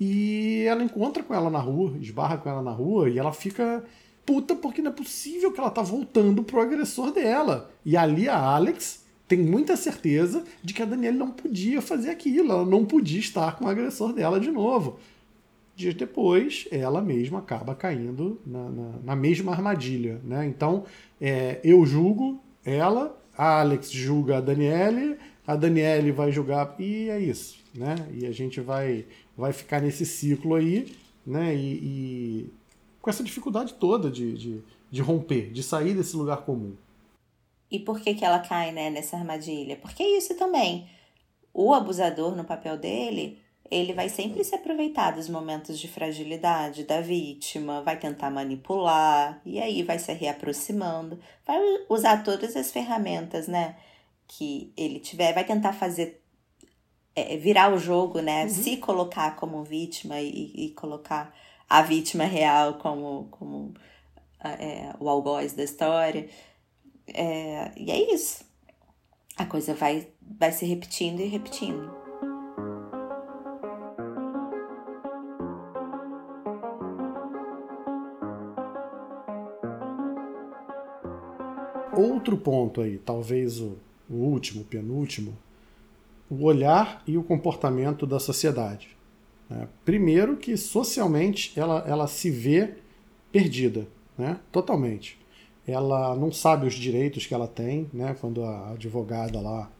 [0.00, 3.84] E ela encontra com ela na rua, esbarra com ela na rua, e ela fica
[4.26, 7.70] puta porque não é possível que ela tá voltando pro agressor dela.
[7.84, 12.50] E ali a Alex tem muita certeza de que a Danielle não podia fazer aquilo,
[12.52, 14.98] ela não podia estar com o agressor dela de novo.
[15.74, 20.20] Dias depois, ela mesma acaba caindo na, na, na mesma armadilha.
[20.22, 20.46] Né?
[20.46, 20.84] Então,
[21.24, 25.16] é, eu julgo ela, a Alex julga a Daniele,
[25.46, 26.74] a Daniele vai julgar.
[26.80, 27.62] E é isso.
[27.72, 27.94] Né?
[28.12, 29.06] E a gente vai,
[29.36, 30.92] vai ficar nesse ciclo aí,
[31.24, 31.54] né?
[31.54, 32.52] E, e
[33.00, 36.74] com essa dificuldade toda de, de, de romper, de sair desse lugar comum.
[37.70, 39.76] E por que, que ela cai né, nessa armadilha?
[39.76, 40.88] Porque é isso também.
[41.54, 43.38] O abusador, no papel dele,
[43.72, 49.58] ele vai sempre se aproveitar dos momentos de fragilidade da vítima, vai tentar manipular, e
[49.60, 51.58] aí vai se reaproximando, vai
[51.88, 53.76] usar todas as ferramentas, né?
[54.28, 56.22] Que ele tiver, vai tentar fazer.
[57.16, 58.48] é, virar o jogo, né?
[58.48, 61.34] Se colocar como vítima e, e colocar
[61.68, 63.74] a vítima real como, como
[64.44, 66.28] é, o algoz da história.
[67.06, 68.44] É, e é isso.
[69.36, 72.01] A coisa vai, vai se repetindo e repetindo.
[82.32, 83.76] Outro ponto aí, talvez o,
[84.08, 85.36] o último, penúltimo,
[86.30, 88.88] o olhar e o comportamento da sociedade.
[89.50, 89.68] né?
[89.84, 92.76] Primeiro que socialmente ela, ela se vê
[93.30, 94.40] perdida, né?
[94.50, 95.18] totalmente.
[95.66, 98.16] Ela não sabe os direitos que ela tem, né?
[98.18, 99.70] quando a advogada lá,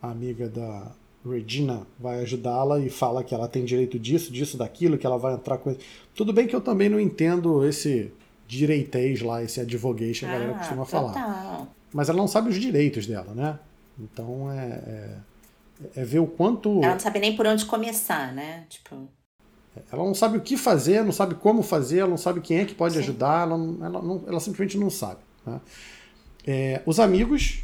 [0.00, 0.90] a amiga da
[1.28, 5.34] Regina, vai ajudá-la e fala que ela tem direito disso, disso, daquilo, que ela vai
[5.34, 5.76] entrar com...
[6.14, 8.10] Tudo bem que eu também não entendo esse
[8.46, 11.10] direitês lá, esse advoguês que a galera costuma falar.
[11.10, 11.74] Ah, total.
[11.92, 13.58] Mas ela não sabe os direitos dela, né?
[13.98, 16.80] Então é, é, é ver o quanto.
[16.82, 18.64] Ela não sabe nem por onde começar, né?
[18.68, 19.08] Tipo,
[19.92, 22.64] Ela não sabe o que fazer, não sabe como fazer, ela não sabe quem é
[22.64, 23.00] que pode Sim.
[23.00, 25.20] ajudar, ela, ela, não- ela simplesmente não sabe.
[25.46, 25.60] né?
[26.46, 27.62] É, os amigos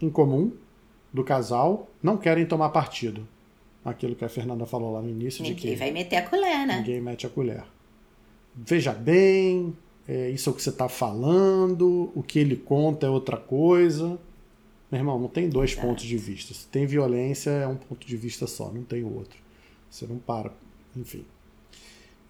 [0.00, 0.52] em comum
[1.12, 3.26] do casal não querem tomar partido.
[3.84, 6.66] Aquilo que a Fernanda falou lá no início de ninguém que vai meter a colher,
[6.66, 6.78] né?
[6.78, 7.62] ninguém mete a colher.
[8.54, 9.76] Veja bem,
[10.08, 14.18] é, isso é o que você está falando, o que ele conta é outra coisa.
[14.90, 16.54] Meu irmão, não tem dois pontos de vista.
[16.54, 19.38] Se tem violência, é um ponto de vista só, não tem outro.
[19.90, 20.52] Você não para,
[20.96, 21.24] enfim.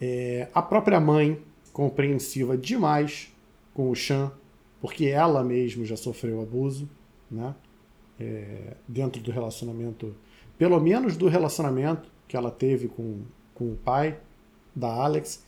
[0.01, 1.39] É, a própria mãe,
[1.73, 3.31] compreensiva demais
[3.75, 4.33] com o Chan,
[4.81, 6.89] porque ela mesma já sofreu abuso,
[7.31, 7.55] né?
[8.19, 10.17] É, dentro do relacionamento,
[10.57, 13.21] pelo menos do relacionamento que ela teve com,
[13.53, 14.19] com o pai
[14.75, 15.45] da Alex.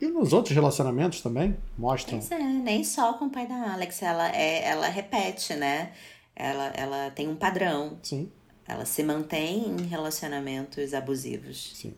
[0.00, 2.18] E nos outros relacionamentos também mostram.
[2.18, 5.92] Pois é, nem só com o pai da Alex, ela, é, ela repete, né?
[6.34, 7.98] Ela, ela tem um padrão.
[8.02, 8.30] Sim,
[8.66, 11.72] Ela se mantém em relacionamentos abusivos.
[11.74, 11.94] sim.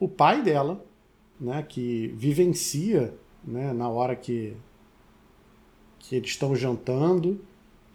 [0.00, 0.84] O pai dela,
[1.40, 3.14] né, que vivencia,
[3.44, 4.56] né, na hora que,
[5.98, 7.44] que eles estão jantando,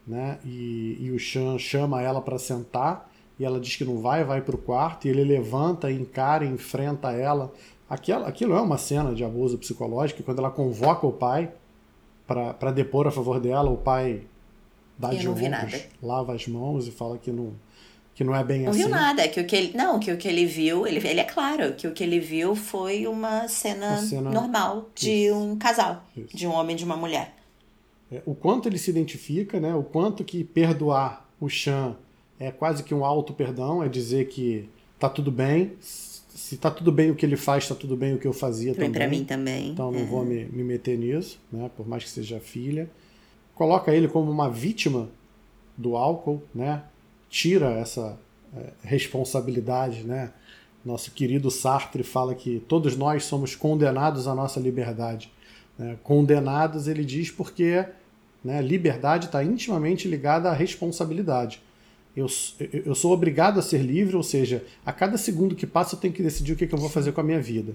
[0.06, 3.10] né, e, e o Chan chama ela para sentar,
[3.40, 6.50] e ela diz que não vai, vai para o quarto, e ele levanta, encara, e
[6.50, 7.54] enfrenta ela.
[7.94, 11.52] Aquilo, aquilo é uma cena de abuso psicológico, e quando ela convoca o pai
[12.26, 14.24] para depor a favor dela, o pai
[14.98, 17.54] dá Eu de não ombros, lava as mãos e fala que não,
[18.16, 18.80] que não é bem Não assim.
[18.80, 19.78] viu nada, que o que ele.
[19.78, 22.56] Não, que o que ele viu, ele, ele é claro, que o que ele viu
[22.56, 25.36] foi uma cena, Uma cena- normal de Isso.
[25.36, 26.36] um casal, Isso.
[26.36, 27.36] de um homem e de uma mulher.
[28.12, 29.76] É, o quanto ele se identifica, né?
[29.76, 31.96] O quanto que perdoar o Chan
[32.39, 34.68] é quase que um auto-perdão, é dizer que
[34.98, 35.74] tá tudo bem,
[36.34, 38.74] se tá tudo bem o que ele faz, tá tudo bem o que eu fazia
[38.74, 39.70] Também pra mim também.
[39.70, 40.04] Então não é.
[40.04, 41.70] vou me, me meter nisso, né?
[41.76, 42.90] Por mais que seja filha.
[43.54, 45.10] Coloca ele como uma vítima
[45.78, 46.84] do álcool, né?
[47.30, 48.18] Tira essa
[48.56, 50.32] é, responsabilidade, né?
[50.84, 55.32] Nosso querido Sartre fala que todos nós somos condenados à nossa liberdade.
[55.78, 55.98] né?
[56.04, 57.86] Condenados, ele diz, porque
[58.44, 61.62] né, liberdade está intimamente ligada à responsabilidade.
[62.16, 62.28] Eu,
[62.86, 66.14] eu- sou obrigado a ser livre, ou seja, a cada segundo que passa eu tenho
[66.14, 67.74] que decidir o que, que eu vou fazer com a minha vida.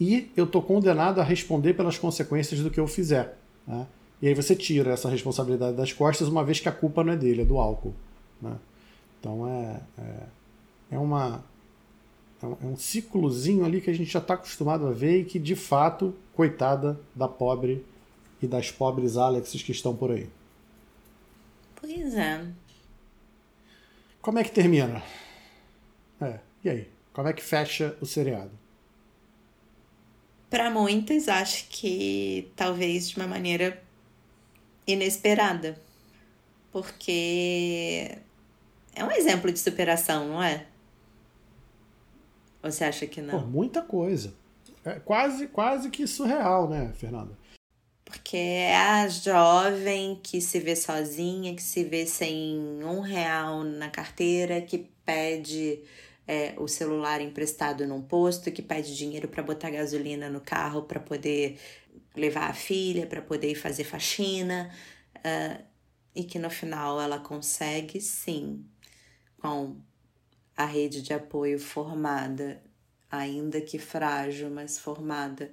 [0.00, 3.36] E eu estou condenado a responder pelas consequências do que eu fizer.
[3.66, 3.86] né?
[4.22, 7.16] E aí você tira essa responsabilidade das costas, uma vez que a culpa não é
[7.16, 7.94] dele, é do álcool.
[8.40, 8.56] né?
[9.20, 10.16] Então é, é,
[10.92, 11.44] é uma,
[12.42, 15.24] é um, é um ciclozinho ali que a gente já está acostumado a ver e
[15.24, 17.84] que, de fato, coitada da pobre
[18.42, 20.26] e das pobres Alexes que estão por aí.
[21.76, 22.44] Pois é.
[24.24, 25.02] Como é que termina?
[26.18, 26.90] É, e aí?
[27.12, 28.50] Como é que fecha o seriado?
[30.48, 33.82] Para muitos, acho que talvez de uma maneira
[34.86, 35.78] inesperada.
[36.72, 38.16] Porque
[38.94, 40.64] é um exemplo de superação, não é?
[42.62, 43.46] Ou você acha que Pô, não?
[43.46, 44.32] muita coisa.
[44.86, 47.36] É quase, quase que surreal, né, Fernanda?
[48.14, 53.90] Porque é a jovem que se vê sozinha, que se vê sem um real na
[53.90, 55.80] carteira, que pede
[56.24, 61.00] é, o celular emprestado num posto, que pede dinheiro para botar gasolina no carro para
[61.00, 61.58] poder
[62.14, 64.72] levar a filha, para poder ir fazer faxina,
[65.24, 65.60] ah,
[66.14, 68.64] e que no final ela consegue sim,
[69.38, 69.76] com
[70.56, 72.62] a rede de apoio formada,
[73.10, 75.52] ainda que frágil, mas formada,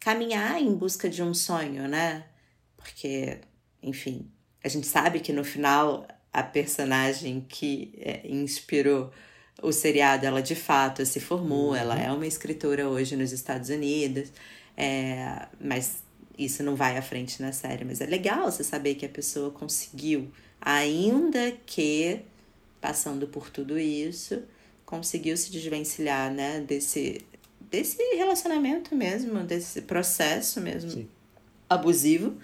[0.00, 2.24] caminhar em busca de um sonho, né?
[2.76, 3.38] Porque,
[3.82, 4.30] enfim,
[4.62, 9.10] a gente sabe que no final a personagem que é, inspirou
[9.62, 14.32] o seriado, ela de fato se formou, ela é uma escritora hoje nos Estados Unidos,
[14.76, 16.02] é, mas
[16.38, 17.84] isso não vai à frente na série.
[17.84, 20.30] Mas é legal você saber que a pessoa conseguiu,
[20.60, 22.20] ainda que
[22.80, 24.42] passando por tudo isso,
[24.86, 27.24] conseguiu se desvencilhar, né, desse,
[27.70, 31.08] desse relacionamento mesmo, desse processo mesmo Sim.
[31.68, 32.36] abusivo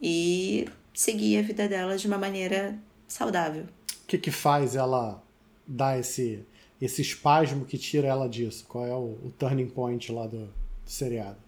[0.00, 3.64] e seguir a vida dela de uma maneira saudável.
[3.64, 5.22] O que, que faz ela
[5.66, 6.44] dar esse,
[6.80, 8.64] esse espasmo que tira ela disso?
[8.68, 10.50] Qual é o, o turning point lá do, do
[10.90, 11.38] seriado?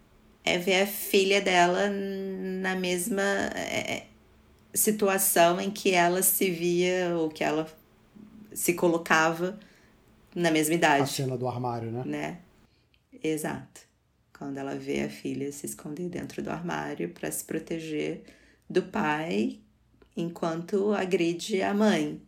[0.45, 3.23] É ver a filha dela na mesma
[3.55, 4.07] é,
[4.73, 7.67] situação em que ela se via ou que ela
[8.53, 9.59] se colocava
[10.35, 11.11] na mesma A idade.
[11.11, 12.03] cena do armário, né?
[12.07, 12.39] né?
[13.33, 13.81] Exato.
[14.37, 18.23] Quando ela vê a filha se esconder dentro do armário para se proteger
[18.69, 19.61] do pai
[20.17, 22.21] enquanto agride a mãe,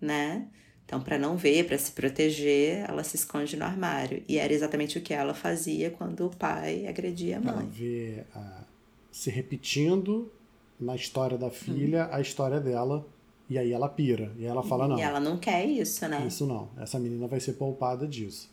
[0.00, 0.48] né?
[0.84, 4.22] Então, para não ver, para se proteger, ela se esconde no armário.
[4.28, 7.68] E era exatamente o que ela fazia quando o pai agredia a Ela mãe.
[7.70, 8.64] vê ah,
[9.10, 10.30] se repetindo
[10.78, 13.06] na história da filha a história dela,
[13.48, 14.32] e aí ela pira.
[14.38, 16.26] E ela fala: não, E ela não quer isso, né?
[16.26, 18.50] isso não, essa menina vai ser poupada disso.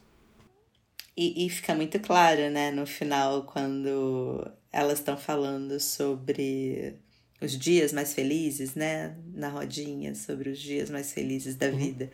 [1.22, 6.95] E, e fica muito claro, né, no final, quando elas estão falando sobre
[7.41, 12.09] os dias mais felizes, né, na rodinha, sobre os dias mais felizes da vida.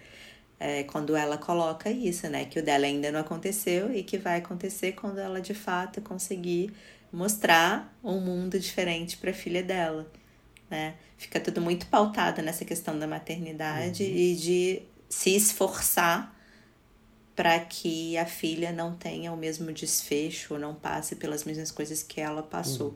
[0.60, 4.40] É, quando ela coloca isso, né, que o dela ainda não aconteceu e que vai
[4.40, 6.74] acontecer quando ela de fato conseguir
[7.14, 10.12] mostrar um mundo diferente para a filha dela,
[10.68, 10.96] né?
[11.16, 16.35] Fica tudo muito pautado nessa questão da maternidade e de se esforçar
[17.36, 22.22] para que a filha não tenha o mesmo desfecho não passe pelas mesmas coisas que
[22.22, 22.96] ela passou.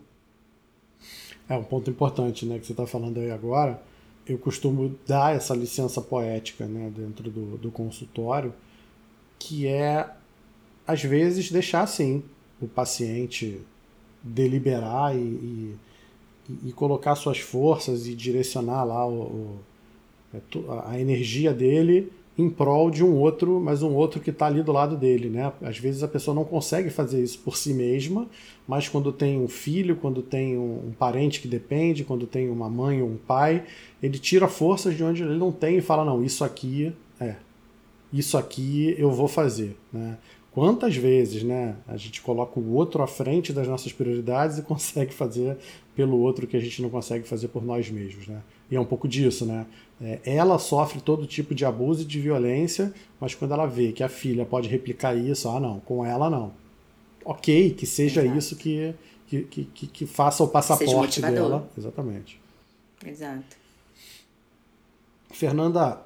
[1.48, 3.82] É um ponto importante, né, que você está falando aí agora.
[4.28, 8.54] Eu costumo dar essa licença poética, né, dentro do, do consultório,
[9.40, 10.10] que é
[10.88, 12.24] às vezes deixar sim
[12.62, 13.62] o paciente
[14.24, 15.20] deliberar e,
[16.50, 19.60] e, e colocar suas forças e direcionar lá o, o-
[20.34, 20.42] é
[20.86, 24.72] a energia dele em prol de um outro, mas um outro que está ali do
[24.72, 25.52] lado dele, né?
[25.62, 28.28] Às vezes a pessoa não consegue fazer isso por si mesma,
[28.68, 33.02] mas quando tem um filho, quando tem um, parente que depende, quando tem uma mãe
[33.02, 33.64] ou um pai,
[34.02, 37.36] ele tira forças de onde ele não tem e fala não, isso aqui é,
[38.14, 40.18] isso aqui eu vou fazer, né?
[40.52, 45.14] Quantas vezes, né, a gente coloca o outro à frente das nossas prioridades e consegue
[45.14, 45.58] fazer
[45.96, 48.42] pelo outro que a gente não consegue fazer por nós mesmos, né?
[48.72, 49.66] E é um pouco disso, né?
[50.02, 54.02] É, ela sofre todo tipo de abuso e de violência, mas quando ela vê que
[54.04, 56.54] a filha pode replicar isso, ah, não, com ela não.
[57.26, 58.38] Ok, que seja Exato.
[58.38, 58.93] isso que,
[59.28, 61.70] que, que, que- que faça o passaporte dela.
[61.78, 62.39] Exatamente.
[63.06, 63.58] Exato.
[65.32, 66.02] Fernanda,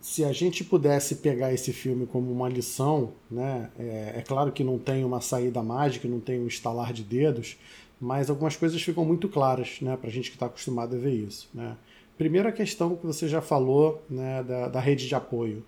[0.00, 3.70] se a gente pudesse pegar esse filme como uma lição, né?
[3.78, 7.56] É, é claro que não tem uma saída mágica, não tem um estalar de dedos,
[8.00, 9.96] mas algumas coisas ficam muito claras, né?
[9.96, 11.76] Para a gente que está acostumado a ver isso, né?
[12.16, 14.42] Primeira questão que você já falou, né?
[14.42, 15.64] Da, da rede de apoio.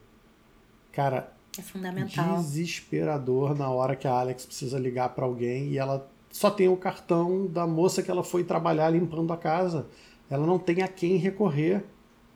[0.93, 2.37] Cara, É fundamental.
[2.37, 6.77] desesperador na hora que a Alex precisa ligar para alguém e ela só tem o
[6.77, 9.87] cartão da moça que ela foi trabalhar limpando a casa.
[10.31, 11.85] Ela não tem a quem recorrer.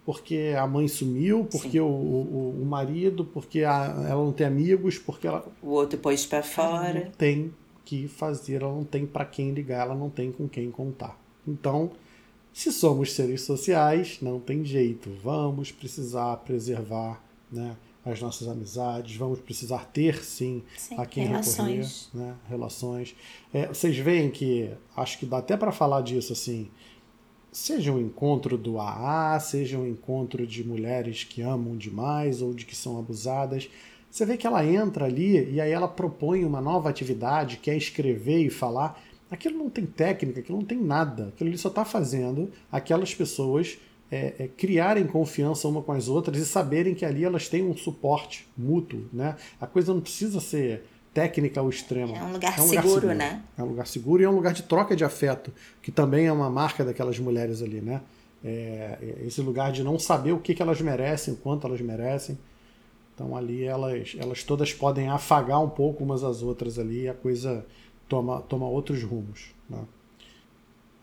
[0.05, 4.99] Porque a mãe sumiu, porque o, o, o marido, porque a- ela não tem amigos,
[4.99, 7.05] porque ela O outro pôs pra fora.
[7.05, 7.53] não tem
[7.85, 11.17] que fazer, ela não tem para quem ligar, ela não tem com quem contar.
[11.47, 11.91] Então,
[12.53, 15.11] se somos seres sociais, não tem jeito.
[15.23, 22.09] Vamos precisar preservar né, as nossas amizades, vamos precisar ter sim Sim, a quem relações.
[22.13, 23.15] recorrer, né, relações.
[23.53, 26.71] É, vocês veem que acho que dá até para falar disso assim.
[27.53, 32.65] Seja um encontro do AA, seja um encontro de mulheres que amam demais ou de
[32.65, 33.69] que são abusadas.
[34.09, 38.45] Você vê que ela entra ali e aí ela propõe uma nova atividade, quer escrever
[38.47, 39.01] e falar.
[39.31, 41.29] Aquilo não tem técnica, aquilo não tem nada.
[41.29, 43.79] Aquilo ali só está fazendo aquelas pessoas
[44.11, 47.77] é, é, criarem confiança uma com as outras e saberem que ali elas têm um
[47.77, 49.05] suporte mútuo.
[49.13, 49.37] Né?
[49.61, 52.17] A coisa não precisa ser técnica ao extremo.
[52.17, 53.43] É um lugar seguro, né?
[53.57, 55.53] É um lugar seguro e é um lugar de troca de afeto,
[55.83, 58.01] que também é uma marca daquelas mulheres ali, né?
[58.43, 61.81] É, é esse lugar de não saber o que, que elas merecem, o quanto elas
[61.81, 62.39] merecem.
[63.15, 67.15] Então ali elas, elas todas podem afagar um pouco umas às outras ali e a
[67.15, 67.67] coisa
[68.11, 69.55] toma, toma outros rumos.
[69.71, 69.83] Né?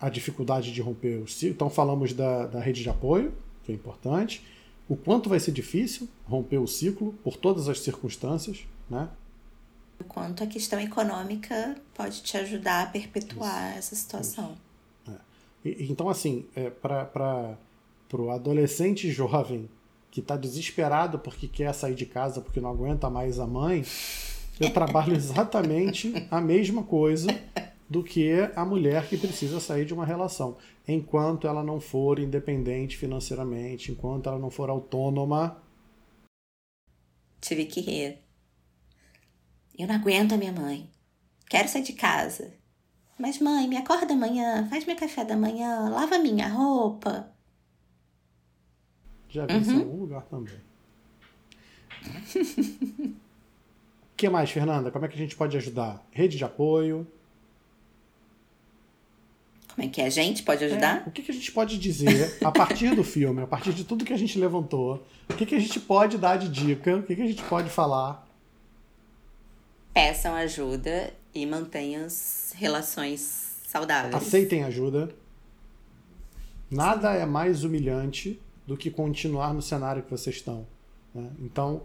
[0.00, 1.54] A dificuldade de romper o ciclo.
[1.54, 3.32] Então falamos da, da rede de apoio,
[3.64, 4.44] que é importante.
[4.88, 9.08] O quanto vai ser difícil romper o ciclo por todas as circunstâncias, né?
[10.00, 14.54] O quanto a questão econômica pode te ajudar a perpetuar essa situação.
[15.64, 17.56] E- Então, assim, é, para
[18.12, 19.68] o adolescente jovem
[20.10, 23.84] que está desesperado porque quer sair de casa porque não aguenta mais a mãe,
[24.60, 27.28] eu trabalho exatamente a mesma coisa
[27.88, 30.56] do que a mulher que precisa sair de uma relação.
[30.86, 35.62] Enquanto ela não for independente financeiramente, enquanto ela não for autônoma,
[37.40, 38.18] Tive que rir.
[39.78, 40.90] Eu não aguento a minha mãe.
[41.48, 42.52] Quero sair de casa.
[43.18, 47.32] Mas, mãe, me acorda amanhã, faz meu café da manhã, lava minha roupa.
[49.28, 50.60] já vi isso em algum lugar também.
[54.18, 54.90] O que mais, Fernanda?
[54.90, 56.04] Como é que a gente pode ajudar?
[56.10, 57.06] Rede de apoio,
[59.68, 61.04] Como é que a gente pode ajudar?
[61.06, 64.04] O que, que a gente pode dizer a partir do filme, a partir de tudo
[64.04, 65.06] que a gente levantou?
[65.30, 66.96] O que, que a gente pode dar de dica?
[66.96, 68.26] O que, que a gente pode falar?
[69.94, 74.16] Peçam ajuda e mantenham as relações saudáveis.
[74.16, 75.14] Aceitem ajuda.
[76.68, 80.66] Nada é mais humilhante do que continuar no cenário que vocês estão.
[81.14, 81.30] né?
[81.38, 81.82] Então,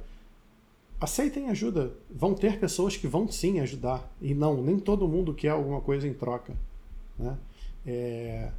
[1.03, 1.91] aceitem ajuda.
[2.09, 4.09] Vão ter pessoas que vão sim ajudar.
[4.21, 6.55] E não, nem todo mundo quer alguma coisa em troca.
[7.19, 7.37] né?
[7.85, 8.51] É,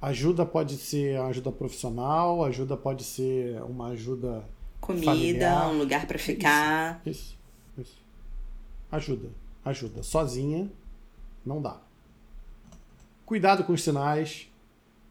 [0.00, 4.44] ajuda pode ser ajuda profissional, ajuda pode ser uma ajuda
[4.80, 5.68] Comida, familiar.
[5.70, 7.02] um lugar pra ficar.
[7.04, 7.36] Isso,
[7.76, 7.98] isso.
[8.90, 9.28] Ajuda,
[9.64, 10.02] ajuda.
[10.02, 10.70] Sozinha
[11.44, 11.80] não dá.
[13.26, 14.48] Cuidado com os sinais.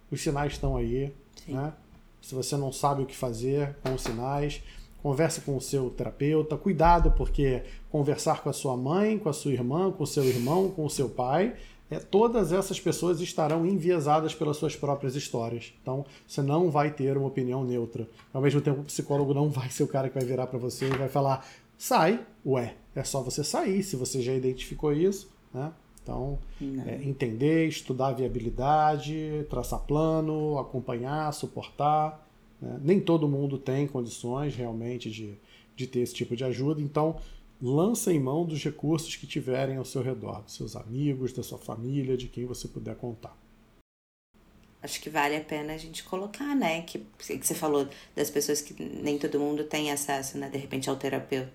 [0.09, 1.13] Os sinais estão aí,
[1.47, 1.73] né?
[2.21, 4.63] Se você não sabe o que fazer com os sinais,
[5.07, 6.57] converse com o seu terapeuta.
[6.57, 10.69] Cuidado, porque conversar com a sua mãe, com a sua irmã, com o seu irmão,
[10.69, 11.55] com o seu pai,
[11.89, 15.73] é, todas essas pessoas estarão enviesadas pelas suas próprias histórias.
[15.81, 18.05] Então, você não vai ter uma opinião neutra.
[18.33, 20.87] Ao mesmo tempo, o psicólogo não vai ser o cara que vai virar para você
[20.87, 21.47] e vai falar:
[21.77, 25.71] sai, ué, é só você sair, se você já identificou isso, né?
[26.03, 26.37] Então,
[26.85, 32.26] é, entender, estudar a viabilidade, traçar plano, acompanhar, suportar.
[32.61, 32.79] Né?
[32.81, 35.37] Nem todo mundo tem condições realmente de,
[35.75, 37.19] de ter esse tipo de ajuda, então
[37.61, 41.57] lança em mão dos recursos que tiverem ao seu redor, dos seus amigos, da sua
[41.57, 43.35] família, de quem você puder contar.
[44.81, 46.83] Acho que vale a pena a gente colocar, né?
[46.83, 50.49] Que, que você falou das pessoas que nem todo mundo tem acesso, né?
[50.49, 51.51] De repente ao terapeuta.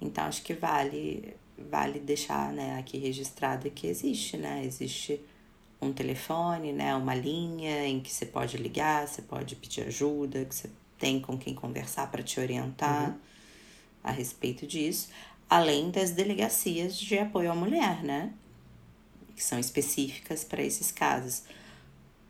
[0.00, 1.34] Então acho que vale
[1.68, 4.64] vale deixar, né, aqui registrado que existe, né?
[4.64, 5.20] Existe
[5.80, 10.54] um telefone, né, uma linha em que você pode ligar, você pode pedir ajuda, que
[10.54, 13.16] você tem com quem conversar para te orientar
[14.04, 15.08] a respeito disso,
[15.48, 18.34] além das delegacias de apoio à mulher, né?
[19.34, 21.44] Que são específicas para esses casos.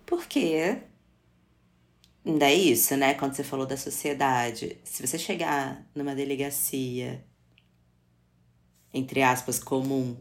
[0.06, 0.78] Porque
[2.24, 3.14] ainda é isso, né?
[3.14, 7.24] Quando você falou da sociedade, se você chegar numa delegacia
[8.92, 10.16] entre aspas comum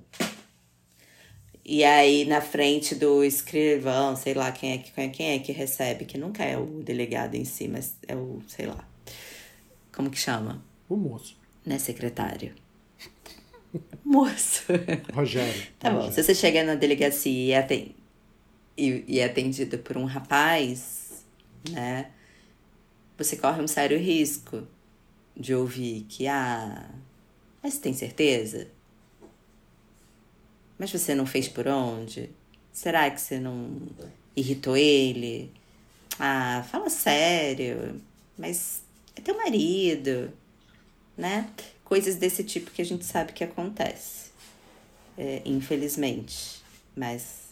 [1.69, 6.05] e aí na frente do escrivão, sei lá quem é que quem é que recebe,
[6.05, 8.87] que nunca é o delegado em si, mas é o, sei lá.
[9.93, 10.63] Como que chama?
[10.87, 12.53] O moço, Né, secretário?
[14.03, 14.63] Moço.
[15.13, 15.67] Rogério.
[15.79, 16.13] Tá bom, Rogério.
[16.13, 17.95] se você chega na delegacia e é, aten-
[18.77, 21.25] e- e é atendido por um rapaz,
[21.71, 22.11] né?
[23.17, 24.67] Você corre um sério risco
[25.37, 26.89] de ouvir que, ah,
[27.63, 28.69] mas você tem certeza?
[30.79, 32.31] Mas você não fez por onde?
[32.71, 33.81] Será que você não
[34.35, 35.51] irritou ele?
[36.17, 38.01] Ah, fala sério,
[38.37, 38.81] mas
[39.15, 40.31] é teu marido,
[41.17, 41.49] né?
[41.83, 44.29] Coisas desse tipo que a gente sabe que acontece
[45.19, 46.61] é, infelizmente.
[46.95, 47.49] Mas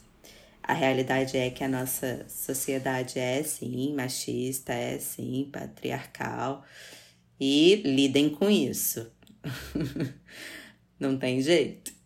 [0.64, 6.66] a realidade é que a nossa sociedade é sim machista, é sim patriarcal
[7.40, 9.12] e lidem com isso.
[10.98, 11.97] Não tem jeito.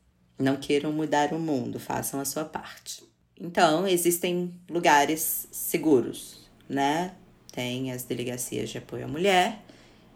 [0.41, 3.03] Não queiram mudar o mundo, façam a sua parte.
[3.39, 7.13] Então, existem lugares seguros, né?
[7.51, 9.63] Tem as delegacias de apoio à mulher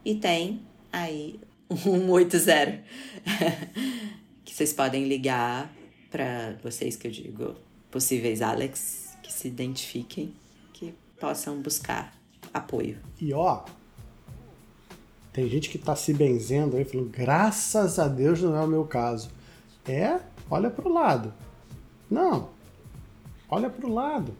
[0.04, 0.62] e tem
[0.92, 2.84] aí o 180
[4.44, 5.72] que vocês podem ligar
[6.10, 7.56] para vocês que eu digo
[7.92, 10.34] possíveis Alex que se identifiquem,
[10.74, 12.16] que possam buscar
[12.54, 13.00] apoio.
[13.20, 13.66] E ó,
[15.34, 18.86] tem gente que tá se benzendo aí, falando, graças a Deus não é o meu
[18.86, 19.30] caso.
[19.88, 20.20] É,
[20.50, 21.34] olha pro lado.
[22.10, 22.50] Não,
[23.50, 24.32] olha pro lado.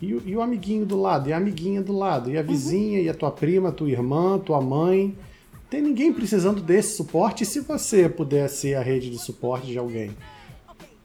[0.00, 3.00] E, o- e o amiguinho do lado, e a amiguinha do lado, e a vizinha,
[3.00, 5.16] e a tua prima, tua irmã, tua mãe.
[5.68, 9.78] Tem ninguém precisando desse suporte, e se você puder ser a rede de suporte de
[9.78, 10.10] alguém?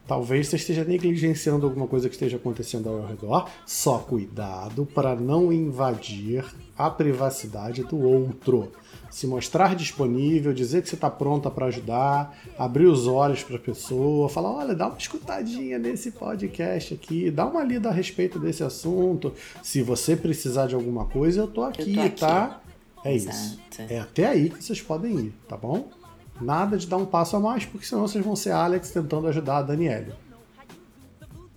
[0.08, 3.49] Talvez você esteja negligenciando alguma coisa que esteja acontecendo ao redor.
[3.66, 6.45] Só cuidado para não invadir
[6.78, 8.72] a privacidade do outro.
[9.10, 13.60] Se mostrar disponível, dizer que você está pronta para ajudar, abrir os olhos para a
[13.60, 18.64] pessoa, falar: olha, dá uma escutadinha nesse podcast aqui, dá uma lida a respeito desse
[18.64, 19.34] assunto.
[19.64, 22.20] Se você precisar de alguma coisa, eu tô aqui, tô aqui.
[22.20, 22.62] tá?
[23.03, 23.38] É Exato.
[23.38, 23.60] isso.
[23.89, 25.88] É até aí que vocês podem ir, tá bom?
[26.42, 29.58] Nada de dar um passo a mais, porque senão vocês vão ser Alex tentando ajudar
[29.58, 30.14] a Daniele.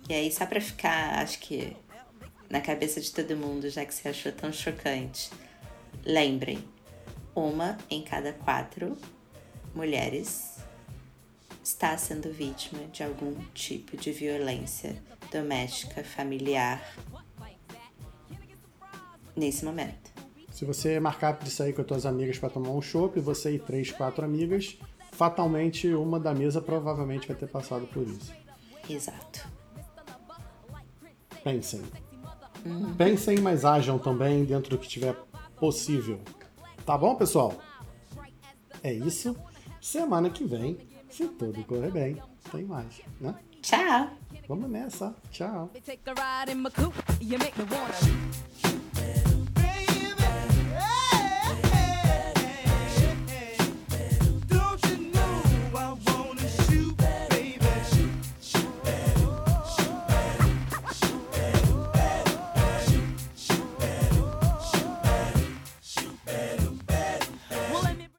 [0.08, 1.76] E aí, só pra ficar, acho que
[2.48, 5.30] na cabeça de todo mundo, já que você achou tão chocante,
[6.04, 6.64] lembrem:
[7.34, 8.96] uma em cada quatro
[9.74, 10.58] mulheres
[11.62, 14.96] está sendo vítima de algum tipo de violência
[15.30, 16.82] doméstica, familiar
[19.36, 20.17] nesse momento.
[20.58, 23.60] Se você marcar de sair com as tuas amigas para tomar um chopp, você e
[23.60, 24.76] três, quatro amigas,
[25.12, 28.34] fatalmente uma da mesa provavelmente vai ter passado por isso.
[28.90, 29.48] Exato.
[31.44, 31.80] Pensem.
[32.96, 35.14] Pensem, mas ajam também dentro do que tiver
[35.60, 36.20] possível.
[36.84, 37.54] Tá bom, pessoal?
[38.82, 39.36] É isso.
[39.80, 40.76] Semana que vem,
[41.08, 43.32] se tudo correr bem, tem mais, né?
[43.62, 44.10] Tchau!
[44.48, 45.14] Vamos nessa.
[45.30, 45.70] Tchau.